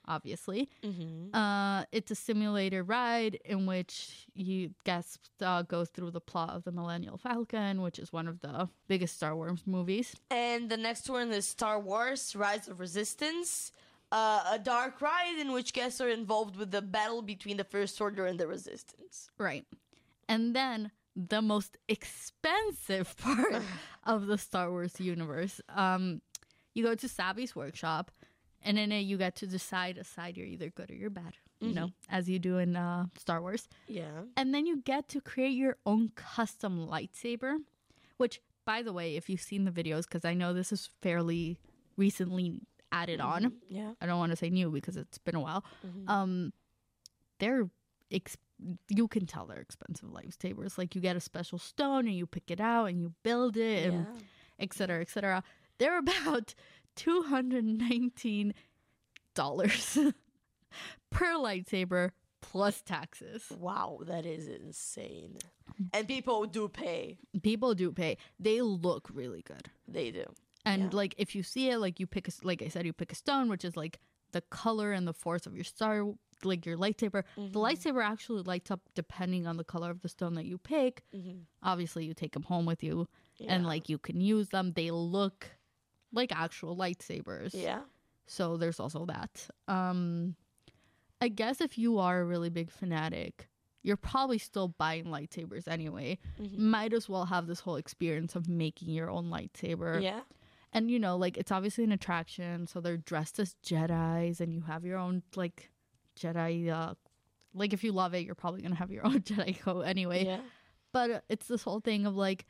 obviously. 0.10 0.70
Mm-hmm. 0.84 1.34
Uh, 1.34 1.86
it's 1.92 2.12
a 2.12 2.16
simulator 2.16 2.84
ride 2.84 3.40
in 3.46 3.66
which 3.66 4.28
you 4.34 4.72
guests 4.84 5.20
uh, 5.42 5.62
go 5.62 5.86
through 5.86 6.12
the 6.12 6.20
plot 6.20 6.50
of 6.50 6.64
the 6.64 6.72
Millennial 6.72 7.18
Falcon, 7.18 7.82
which 7.82 8.00
is 8.00 8.12
one 8.12 8.28
of 8.28 8.42
the 8.42 8.68
biggest 8.88 9.16
Star 9.16 9.36
Wars 9.36 9.62
movies. 9.66 10.16
And 10.32 10.70
the 10.70 10.78
next 10.78 11.10
one 11.10 11.32
is 11.32 11.48
Star 11.48 11.80
Wars 11.80 12.36
Rise 12.36 12.68
of 12.68 12.80
Resistance, 12.80 13.72
uh, 14.12 14.44
a 14.52 14.60
dark 14.60 15.02
ride 15.02 15.38
in 15.40 15.52
which 15.52 15.72
guests 15.72 16.02
are 16.02 16.10
involved 16.10 16.58
with 16.58 16.72
the 16.72 16.82
battle 16.82 17.22
between 17.22 17.58
the 17.58 17.64
First 17.64 18.02
Order 18.02 18.26
and 18.26 18.40
the 18.40 18.48
Resistance. 18.48 19.30
Right. 19.38 19.66
And 20.28 20.56
then 20.56 20.92
the 21.16 21.42
most 21.42 21.78
expensive 21.88 23.16
part 23.22 23.62
of 24.04 24.28
the 24.28 24.38
Star 24.38 24.72
Wars 24.72 25.00
universe. 25.00 25.62
Um, 25.70 26.22
you 26.74 26.84
go 26.84 26.96
to 26.96 27.08
Savi's 27.08 27.56
workshop, 27.56 28.12
and 28.64 28.78
in 28.78 28.92
it 28.92 29.02
you 29.02 29.18
get 29.18 29.36
to 29.38 29.48
decide 29.48 29.98
a 29.98 30.04
side 30.04 30.38
you're 30.38 30.46
either 30.48 30.70
good 30.70 30.90
or 30.92 30.96
you're 30.96 31.10
bad. 31.10 31.34
You 31.62 31.74
know, 31.74 31.90
as 32.10 32.30
you 32.30 32.40
do 32.40 32.58
in 32.58 32.78
uh, 32.78 33.08
Star 33.18 33.42
Wars. 33.42 33.68
Yeah. 33.88 34.22
And 34.38 34.54
then 34.56 34.66
you 34.66 34.78
get 34.78 35.10
to 35.10 35.20
create 35.20 35.52
your 35.58 35.76
own 35.86 36.10
custom 36.16 36.88
lightsaber, 36.88 37.58
which, 38.16 38.40
by 38.66 38.82
the 38.82 38.94
way, 38.94 39.18
if 39.18 39.30
you've 39.30 39.42
seen 39.42 39.66
the 39.66 39.72
videos, 39.72 40.04
because 40.04 40.24
I 40.24 40.34
know 40.36 40.54
this 40.54 40.72
is 40.72 40.90
fairly 41.02 41.58
recently 41.98 42.62
added 42.94 43.20
on. 43.20 43.52
Yeah. 43.68 43.92
I 44.00 44.06
don't 44.06 44.20
want 44.20 44.32
to 44.32 44.38
say 44.38 44.50
new 44.50 44.72
because 44.72 44.96
it's 44.96 45.18
been 45.18 45.36
a 45.36 45.42
while. 45.42 45.66
Um, 46.08 46.54
they're 47.40 47.70
ex- 48.10 48.38
you 48.90 49.10
can 49.10 49.26
tell 49.26 49.46
they're 49.46 49.60
expensive 49.60 50.08
lightsabers. 50.10 50.78
Like 50.78 50.96
you 50.96 51.02
get 51.02 51.18
a 51.18 51.20
special 51.22 51.60
stone 51.60 52.08
and 52.08 52.16
you 52.16 52.26
pick 52.26 52.50
it 52.50 52.62
out 52.62 52.86
and 52.86 53.02
you 53.02 53.14
build 53.24 53.58
it 53.58 53.86
and 53.92 54.06
Yeah. 54.16 54.22
et 54.60 54.74
cetera, 54.74 55.02
et 55.02 55.10
cetera. 55.10 55.44
They're 55.78 55.98
about 56.08 56.56
two 56.96 57.24
hundred 57.24 57.66
nineteen 57.66 58.54
dollars 59.36 59.98
per 61.12 61.34
lightsaber 61.36 62.12
plus 62.42 62.82
taxes. 62.82 63.46
Wow, 63.58 64.00
that 64.08 64.26
is 64.26 64.48
insane. 64.48 65.38
And 65.94 66.08
people 66.08 66.46
do 66.46 66.68
pay. 66.68 67.18
People 67.44 67.74
do 67.76 67.92
pay. 67.92 68.18
They 68.40 68.62
look 68.62 69.10
really 69.14 69.42
good. 69.42 69.70
They 69.88 70.12
do. 70.12 70.26
And 70.66 70.84
Yeah. 70.84 70.90
like 70.98 71.16
if 71.18 71.36
you 71.36 71.44
see 71.44 71.70
it, 71.70 71.78
like 71.80 72.00
you 72.00 72.08
pick 72.08 72.28
a, 72.28 72.32
like 72.44 72.62
I 72.62 72.68
said, 72.70 72.86
you 72.86 72.94
pick 72.94 73.12
a 73.12 73.16
stone, 73.16 73.50
which 73.50 73.64
is 73.66 73.76
like 73.78 74.00
the 74.32 74.42
color 74.42 74.92
and 74.92 75.08
the 75.08 75.14
force 75.14 75.46
of 75.48 75.56
your 75.56 75.64
star, 75.64 76.06
like 76.44 76.66
your 76.66 76.78
lightsaber. 76.78 77.24
Mm-hmm. 77.38 77.52
The 77.52 77.60
lightsaber 77.60 78.04
actually 78.04 78.44
lights 78.44 78.72
up 78.72 78.82
depending 78.96 79.48
on 79.48 79.58
the 79.58 79.64
color 79.64 79.90
of 79.90 80.02
the 80.02 80.10
stone 80.10 80.36
that 80.36 80.46
you 80.46 80.58
pick. 80.58 81.04
Obviously, 81.64 82.06
you 82.06 82.14
take 82.14 82.34
them 82.34 82.44
home 82.44 82.66
with 82.66 82.84
you, 82.84 83.08
and 83.48 83.66
like 83.66 83.90
you 83.90 83.98
can 83.98 84.22
use 84.22 84.50
them. 84.50 84.74
They 84.74 84.92
look 84.92 85.48
like 86.12 86.32
actual 86.34 86.76
lightsabers. 86.76 87.52
Yeah. 87.54 87.82
So 88.28 88.58
there's 88.58 88.80
also 88.80 89.06
that. 89.06 89.48
Um, 89.68 90.36
I 91.22 91.28
guess 91.28 91.62
if 91.62 91.78
you 91.78 92.00
are 92.00 92.22
a 92.22 92.26
really 92.26 92.50
big 92.50 92.72
fanatic, 92.72 93.50
you're 93.82 93.98
probably 93.98 94.38
still 94.38 94.70
buying 94.70 95.06
lightsabers 95.06 95.68
anyway. 95.68 96.20
Mm-hmm. 96.42 96.70
Might 96.70 96.94
as 96.94 97.10
well 97.10 97.26
have 97.26 97.48
this 97.48 97.60
whole 97.60 97.76
experience 97.76 98.36
of 98.36 98.48
making 98.48 98.90
your 98.90 99.10
own 99.10 99.30
lightsaber. 99.30 100.02
Yeah. 100.02 100.22
And 100.72 100.92
you 100.92 101.00
know, 101.00 101.18
like 101.18 101.38
it's 101.38 101.52
obviously 101.52 101.84
an 101.84 101.92
attraction, 101.92 102.68
so 102.68 102.80
they're 102.80 102.98
dressed 102.98 103.40
as 103.40 103.56
Jedi's 103.66 104.40
and 104.40 104.54
you 104.54 104.62
have 104.62 104.86
your 104.86 104.98
own 104.98 105.24
like 105.36 105.72
Jedi 106.20 106.70
uh 106.70 106.94
like 107.54 107.74
if 107.74 107.84
you 107.84 107.92
love 107.92 108.14
it, 108.14 108.26
you're 108.26 108.36
probably 108.36 108.62
going 108.62 108.74
to 108.74 108.78
have 108.78 108.92
your 108.92 109.06
own 109.08 109.22
Jedi 109.22 109.60
coat 109.60 109.82
anyway. 109.82 110.26
Yeah. 110.26 110.42
But 110.92 111.24
it's 111.30 111.48
this 111.48 111.64
whole 111.64 111.80
thing 111.80 112.06
of 112.06 112.16
like 112.16 112.46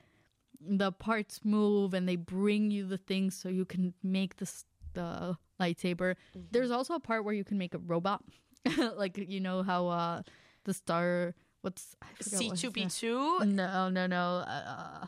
the 0.62 0.91
parts 0.91 1.39
move 1.43 1.93
and 1.93 2.08
they 2.08 2.15
bring 2.15 2.72
you 2.72 2.86
the 2.86 2.98
things 2.98 3.36
so 3.36 3.50
you 3.50 3.65
can 3.65 3.93
make 4.04 4.38
this 4.38 4.65
the 4.93 5.38
lightsaber. 5.60 6.15
Mm-hmm. 6.36 6.39
There's 6.52 6.72
also 6.72 6.95
a 6.95 7.00
part 7.00 7.24
where 7.24 7.34
you 7.34 7.43
can 7.43 7.58
make 7.58 7.74
a 7.74 7.78
robot. 7.80 8.24
like 8.95 9.17
you 9.17 9.39
know 9.39 9.63
how 9.63 9.88
uh 9.88 10.22
the 10.65 10.74
star 10.74 11.34
what's 11.62 11.95
C 12.22 12.52
two 12.56 12.72
name- 12.76 12.89
two. 12.89 13.39
No, 13.45 13.89
no, 13.89 14.08
no. 14.08 14.43
Uh, 14.48 15.06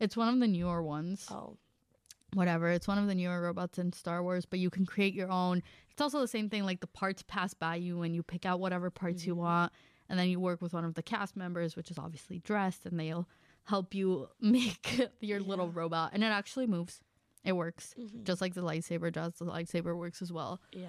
it's 0.00 0.16
one 0.16 0.28
of 0.32 0.38
the 0.40 0.46
newer 0.46 0.82
ones 0.82 1.26
Oh. 1.30 1.56
whatever. 2.34 2.68
It's 2.70 2.86
one 2.88 2.98
of 2.98 3.06
the 3.06 3.14
newer 3.14 3.40
robots 3.40 3.78
in 3.78 3.92
Star 3.92 4.22
Wars, 4.22 4.44
but 4.44 4.58
you 4.58 4.70
can 4.70 4.86
create 4.86 5.14
your 5.14 5.30
own. 5.30 5.62
It's 5.90 6.00
also 6.00 6.20
the 6.20 6.28
same 6.28 6.48
thing 6.50 6.64
like 6.64 6.80
the 6.80 6.86
parts 6.88 7.22
pass 7.26 7.54
by 7.54 7.76
you 7.76 8.02
and 8.02 8.14
you 8.14 8.22
pick 8.22 8.44
out 8.44 8.58
whatever 8.60 8.90
parts 8.90 9.24
you 9.26 9.34
want 9.36 9.72
and 10.08 10.18
then 10.18 10.28
you 10.28 10.40
work 10.40 10.60
with 10.60 10.72
one 10.72 10.84
of 10.84 10.94
the 10.94 11.02
cast 11.02 11.36
members 11.36 11.76
which 11.76 11.90
is 11.90 11.98
obviously 11.98 12.38
dressed 12.40 12.84
and 12.86 12.98
they'll 12.98 13.28
help 13.64 13.94
you 13.94 14.28
make 14.40 15.08
your 15.20 15.40
little 15.40 15.68
robot 15.68 16.10
and 16.12 16.22
it 16.22 16.28
actually 16.28 16.66
moves. 16.66 17.00
It 17.44 17.52
works. 17.52 17.94
Just 18.22 18.40
like 18.40 18.54
the 18.54 18.62
lightsaber 18.62 19.12
does. 19.12 19.34
The 19.34 19.44
lightsaber 19.44 19.96
works 19.96 20.22
as 20.22 20.32
well. 20.32 20.60
Yeah. 20.72 20.86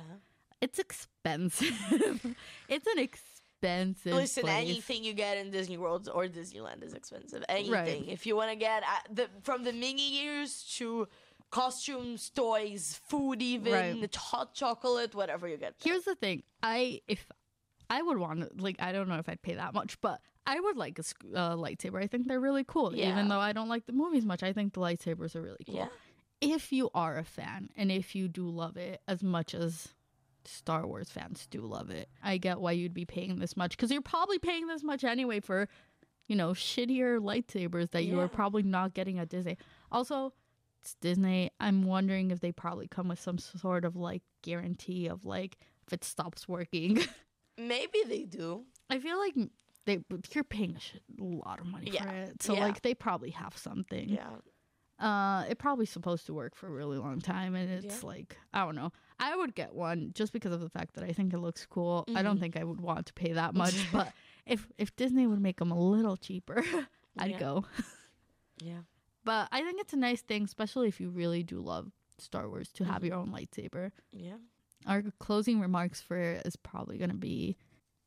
It's 0.61 0.79
expensive. 0.79 1.67
it's 2.69 2.87
an 2.87 2.97
expensive 2.99 4.13
Listen, 4.13 4.43
place. 4.43 4.55
anything 4.55 5.03
you 5.03 5.13
get 5.13 5.37
in 5.37 5.51
Disney 5.51 5.77
World 5.77 6.09
or 6.13 6.27
Disneyland 6.27 6.81
is 6.83 6.93
expensive. 6.93 7.43
Anything. 7.49 8.05
If 8.07 8.25
you 8.25 8.35
want 8.37 8.51
to 8.51 8.55
get 8.55 8.83
uh, 8.83 8.85
the 9.13 9.27
from 9.43 9.63
the 9.63 9.73
mini 9.73 10.09
years 10.21 10.63
to 10.77 11.07
costumes, 11.51 12.29
toys, 12.29 12.99
food, 13.07 13.41
even 13.41 13.73
Right. 13.73 14.15
hot 14.15 14.53
chocolate, 14.53 15.13
whatever 15.13 15.47
you 15.47 15.57
get. 15.57 15.73
Here's 15.83 16.03
the 16.03 16.15
thing. 16.15 16.43
I 16.63 17.01
if 17.07 17.25
I 17.89 18.01
would 18.01 18.17
want 18.17 18.39
to 18.41 18.49
like 18.61 18.77
I 18.79 18.91
don't 18.91 19.07
know 19.09 19.17
if 19.17 19.27
I'd 19.29 19.41
pay 19.41 19.55
that 19.55 19.73
much, 19.73 19.99
but 20.01 20.21
I 20.45 20.59
would 20.59 20.77
like 20.77 20.99
a 20.99 21.01
uh, 21.37 21.55
lightsaber. 21.55 22.01
I 22.01 22.07
think 22.07 22.27
they're 22.27 22.39
really 22.39 22.63
cool. 22.63 22.95
Yeah. 22.95 23.09
Even 23.09 23.27
though 23.27 23.39
I 23.39 23.53
don't 23.53 23.69
like 23.69 23.85
the 23.85 23.93
movies 23.93 24.25
much, 24.25 24.43
I 24.43 24.53
think 24.53 24.73
the 24.73 24.79
lightsabers 24.79 25.35
are 25.35 25.41
really 25.41 25.65
cool. 25.65 25.75
Yeah. 25.75 25.87
If 26.41 26.71
you 26.71 26.89
are 26.93 27.17
a 27.17 27.23
fan 27.23 27.69
and 27.75 27.91
if 27.91 28.15
you 28.15 28.27
do 28.27 28.47
love 28.47 28.77
it 28.77 29.01
as 29.07 29.23
much 29.23 29.55
as 29.55 29.89
Star 30.43 30.85
Wars 30.85 31.09
fans 31.09 31.47
do 31.49 31.61
love 31.61 31.89
it, 31.89 32.09
I 32.23 32.37
get 32.37 32.59
why 32.59 32.73
you'd 32.73 32.93
be 32.93 33.05
paying 33.05 33.39
this 33.39 33.57
much 33.57 33.71
because 33.71 33.89
you're 33.89 34.01
probably 34.01 34.37
paying 34.37 34.67
this 34.67 34.83
much 34.83 35.03
anyway 35.03 35.39
for, 35.39 35.67
you 36.27 36.35
know, 36.35 36.51
shittier 36.51 37.19
lightsabers 37.19 37.91
that 37.91 38.03
you 38.03 38.19
are 38.19 38.27
probably 38.27 38.63
not 38.63 38.93
getting 38.93 39.17
at 39.17 39.29
Disney. 39.29 39.57
Also, 39.91 40.33
it's 40.81 40.95
Disney. 41.01 41.51
I'm 41.59 41.83
wondering 41.83 42.29
if 42.29 42.41
they 42.41 42.51
probably 42.51 42.87
come 42.87 43.07
with 43.07 43.19
some 43.19 43.39
sort 43.39 43.85
of 43.85 43.95
like 43.95 44.21
guarantee 44.43 45.07
of 45.07 45.25
like 45.25 45.57
if 45.87 45.93
it 45.93 46.03
stops 46.03 46.47
working. 46.47 46.99
Maybe 47.57 47.99
they 48.07 48.23
do. 48.23 48.65
I 48.89 48.99
feel 48.99 49.17
like 49.17 49.35
they 49.85 49.99
you're 50.33 50.43
paying 50.43 50.75
a 50.75 50.79
shit, 50.79 51.01
lot 51.19 51.59
of 51.59 51.65
money 51.67 51.91
for 51.91 52.07
it, 52.07 52.41
so 52.43 52.53
Yeah. 52.53 52.61
like 52.65 52.81
they 52.81 52.93
probably 52.93 53.31
have 53.31 53.57
something. 53.57 54.09
Yeah. 54.09 54.29
Uh, 54.97 55.43
it 55.49 55.57
probably 55.59 55.85
supposed 55.85 56.25
to 56.25 56.33
work 56.33 56.55
for 56.55 56.67
a 56.67 56.71
really 56.71 56.97
long 56.97 57.19
time, 57.19 57.53
and 57.53 57.69
it's 57.69 58.01
Yeah. 58.01 58.07
like 58.07 58.37
I 58.53 58.63
don't 58.65 58.75
know. 58.75 58.91
I 59.19 59.35
would 59.35 59.53
get 59.53 59.73
one 59.75 60.11
just 60.13 60.31
because 60.33 60.53
of 60.53 60.61
the 60.61 60.69
fact 60.69 60.95
that 60.95 61.03
I 61.03 61.11
think 61.11 61.33
it 61.33 61.39
looks 61.39 61.65
cool. 61.65 62.05
I 62.07 62.11
Mm-hmm. 62.11 62.23
don't 62.23 62.39
think 62.39 62.57
I 62.57 62.63
would 62.63 62.79
want 62.81 63.05
to 63.07 63.13
pay 63.13 63.33
that 63.33 63.53
much, 63.63 63.75
but 63.91 64.13
if 64.45 64.67
if 64.77 64.95
Disney 64.95 65.27
would 65.27 65.41
make 65.41 65.57
them 65.57 65.71
a 65.71 65.79
little 65.79 66.15
cheaper, 66.17 66.63
I'd 67.17 67.39
go. 67.39 67.65
Yeah. 68.61 68.79
But 69.25 69.49
I 69.51 69.63
think 69.63 69.81
it's 69.81 69.91
a 69.93 69.97
nice 69.97 70.21
thing, 70.21 70.43
especially 70.43 70.87
if 70.87 71.01
you 71.01 71.09
really 71.09 71.43
do 71.43 71.59
love 71.59 71.91
Star 72.19 72.47
Wars, 72.47 72.71
to 72.73 72.83
Mm-hmm. 72.83 72.93
have 72.93 73.03
your 73.03 73.15
own 73.15 73.27
lightsaber. 73.31 73.91
Yeah. 74.13 74.37
Our 74.85 75.03
closing 75.19 75.59
remarks 75.59 75.99
for 75.99 76.15
it 76.17 76.45
is 76.45 76.55
probably 76.55 76.97
going 76.97 77.09
to 77.09 77.17
be 77.17 77.57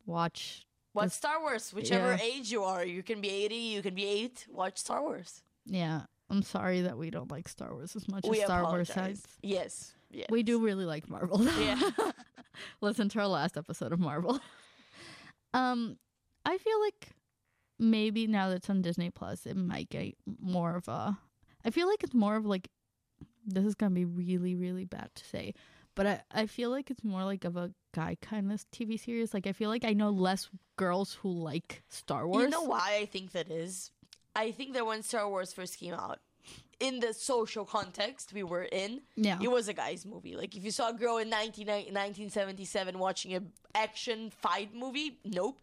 watch. 0.07 0.65
Watch 0.93 1.11
Star 1.11 1.39
Wars, 1.41 1.71
whichever 1.73 2.11
Yeah. 2.13 2.21
age 2.21 2.51
you 2.51 2.63
are. 2.63 2.83
You 2.85 3.03
can 3.03 3.21
be 3.21 3.29
80, 3.29 3.55
you 3.55 3.81
can 3.81 3.93
be 3.95 4.05
8. 4.05 4.47
Watch 4.49 4.77
Star 4.77 5.01
Wars. 5.01 5.43
Yeah, 5.65 6.01
I'm 6.29 6.41
sorry 6.41 6.81
that 6.81 6.97
we 6.97 7.09
don't 7.11 7.29
like 7.31 7.47
Star 7.47 7.73
Wars 7.73 7.95
as 7.95 8.07
much 8.07 8.25
we 8.27 8.39
as 8.39 8.45
Star 8.45 8.63
Wars 8.63 8.89
apologize. 8.89 9.19
sides. 9.19 9.37
Yes. 9.43 9.93
yes. 10.09 10.27
We 10.29 10.43
do 10.43 10.59
really 10.63 10.85
like 10.85 11.07
Marvel. 11.09 11.43
Yeah. 11.59 11.79
Listen 12.81 13.07
to 13.09 13.19
our 13.19 13.27
last 13.27 13.55
episode 13.57 13.93
of 13.93 13.99
Marvel. 13.99 14.39
um, 15.53 15.97
I 16.45 16.57
feel 16.57 16.79
like 16.81 17.09
maybe 17.77 18.27
now 18.27 18.49
that 18.49 18.57
it's 18.57 18.69
on 18.69 18.81
Disney 18.81 19.11
Plus, 19.11 19.45
it 19.45 19.55
might 19.55 19.89
get 19.89 20.15
more 20.41 20.75
of 20.75 20.87
a. 20.87 21.17
I 21.63 21.69
feel 21.69 21.87
like 21.87 22.03
it's 22.03 22.13
more 22.13 22.35
of 22.35 22.45
like. 22.45 22.69
This 23.45 23.65
is 23.65 23.75
gonna 23.75 23.95
be 23.95 24.05
really, 24.05 24.55
really 24.55 24.85
bad 24.85 25.09
to 25.15 25.25
say, 25.25 25.53
but 25.99 26.07
I, 26.07 26.21
I 26.31 26.45
feel 26.45 26.69
like 26.69 26.89
it's 26.89 27.03
more 27.03 27.25
like 27.25 27.43
of 27.43 27.57
a 27.57 27.71
guy 27.93 28.15
kind 28.21 28.53
of 28.53 28.63
TV 28.71 28.97
series. 28.97 29.33
Like 29.33 29.47
I 29.47 29.51
feel 29.51 29.69
like 29.69 29.83
I 29.83 29.91
know 29.91 30.11
less 30.11 30.49
girls 30.77 31.13
who 31.21 31.29
like 31.29 31.83
Star 31.89 32.25
Wars. 32.25 32.43
You 32.43 32.49
know 32.49 32.63
why 32.63 32.99
I 33.01 33.05
think 33.05 33.33
that 33.33 33.51
is? 33.51 33.91
I 34.33 34.51
think 34.51 34.73
that 34.75 34.85
when 34.85 35.03
Star 35.03 35.27
Wars 35.27 35.51
first 35.51 35.77
came 35.77 35.93
out, 35.93 36.19
in 36.79 37.01
the 37.01 37.13
social 37.13 37.65
context 37.65 38.31
we 38.31 38.43
were 38.43 38.63
in, 38.63 39.01
Yeah. 39.17 39.39
it 39.41 39.51
was 39.51 39.67
a 39.67 39.73
guy's 39.73 40.05
movie. 40.05 40.37
Like 40.37 40.55
if 40.55 40.63
you 40.63 40.71
saw 40.71 40.91
a 40.91 40.93
girl 40.93 41.17
in 41.17 41.29
19, 41.29 41.67
1977 41.67 42.97
watching 42.97 43.33
an 43.33 43.51
action 43.75 44.29
fight 44.29 44.73
movie, 44.73 45.19
nope. 45.25 45.59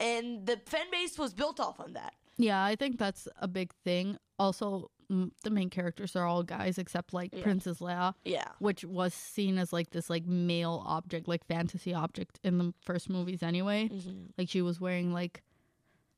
And 0.00 0.44
the 0.44 0.56
fan 0.66 0.86
base 0.90 1.16
was 1.18 1.32
built 1.32 1.60
off 1.60 1.78
on 1.78 1.92
that. 1.92 2.14
Yeah, 2.36 2.64
I 2.64 2.74
think 2.74 2.98
that's 2.98 3.28
a 3.40 3.46
big 3.46 3.72
thing. 3.84 4.18
Also, 4.40 4.90
the 5.08 5.50
main 5.50 5.70
characters 5.70 6.14
are 6.16 6.24
all 6.26 6.42
guys 6.42 6.76
except 6.78 7.12
like 7.14 7.32
Princess 7.42 7.78
Leia, 7.78 8.14
Yeah. 8.24 8.48
which 8.58 8.84
was 8.84 9.14
seen 9.14 9.58
as 9.58 9.72
like 9.72 9.90
this 9.90 10.10
like 10.10 10.26
male 10.26 10.82
object, 10.86 11.26
like 11.28 11.46
fantasy 11.46 11.94
object 11.94 12.38
in 12.44 12.58
the 12.58 12.74
first 12.84 13.08
movies 13.08 13.42
anyway. 13.42 13.90
Like 14.36 14.48
she 14.48 14.60
was 14.62 14.80
wearing 14.80 15.12
like 15.12 15.42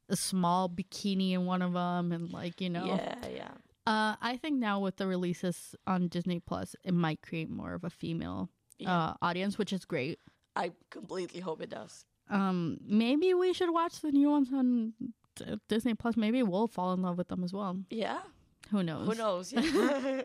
a 0.09 0.17
small 0.17 0.69
bikini 0.69 1.33
in 1.33 1.47
one 1.47 1.63
of 1.63 1.73
them, 1.73 2.11
and 2.13 2.33
like 2.33 2.61
you 2.61 2.69
know. 2.71 2.87
Yeah, 2.87 3.15
yeah. 3.33 3.51
Uh, 3.87 4.17
I 4.21 4.37
think 4.37 4.59
now 4.59 4.81
with 4.81 4.97
the 4.97 5.07
releases 5.07 5.75
on 5.87 6.09
Disney 6.09 6.41
Plus, 6.41 6.75
it 6.85 6.93
might 6.95 7.23
create 7.23 7.49
more 7.49 7.75
of 7.75 7.85
a 7.85 7.91
female 7.91 8.51
uh, 8.85 9.15
audience, 9.23 9.57
which 9.57 9.73
is 9.73 9.85
great. 9.85 10.19
I 10.57 10.73
completely 10.91 11.41
hope 11.41 11.63
it 11.63 11.71
does. 11.71 12.05
Um, 12.29 12.79
maybe 12.85 13.35
we 13.35 13.53
should 13.53 13.71
watch 13.73 14.01
the 14.01 14.11
new 14.13 14.31
ones 14.31 14.49
on 14.53 14.93
Disney 15.69 15.95
Plus. 15.95 16.17
Maybe 16.17 16.43
we'll 16.43 16.69
fall 16.69 16.93
in 16.93 17.03
love 17.03 17.17
with 17.19 17.29
them 17.29 17.43
as 17.43 17.53
well. 17.53 17.79
Yeah. 17.89 18.21
Who 18.71 18.83
knows? 18.83 19.07
Who 19.09 19.15
knows? 19.15 19.55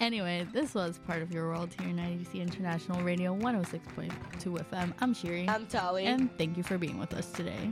Anyway, 0.00 0.44
this 0.52 0.74
was 0.74 0.98
part 1.06 1.22
of 1.22 1.32
your 1.32 1.46
world 1.46 1.70
here 1.78 1.88
in 1.88 1.96
IDC 1.96 2.34
International 2.34 3.00
Radio 3.02 3.36
106.2 3.36 4.10
FM. 4.40 4.92
I'm 5.00 5.14
Shiri. 5.14 5.48
I'm 5.48 5.64
Tali. 5.66 6.06
and 6.06 6.36
thank 6.36 6.56
you 6.56 6.64
for 6.64 6.76
being 6.76 6.98
with 6.98 7.14
us 7.14 7.30
today. 7.30 7.70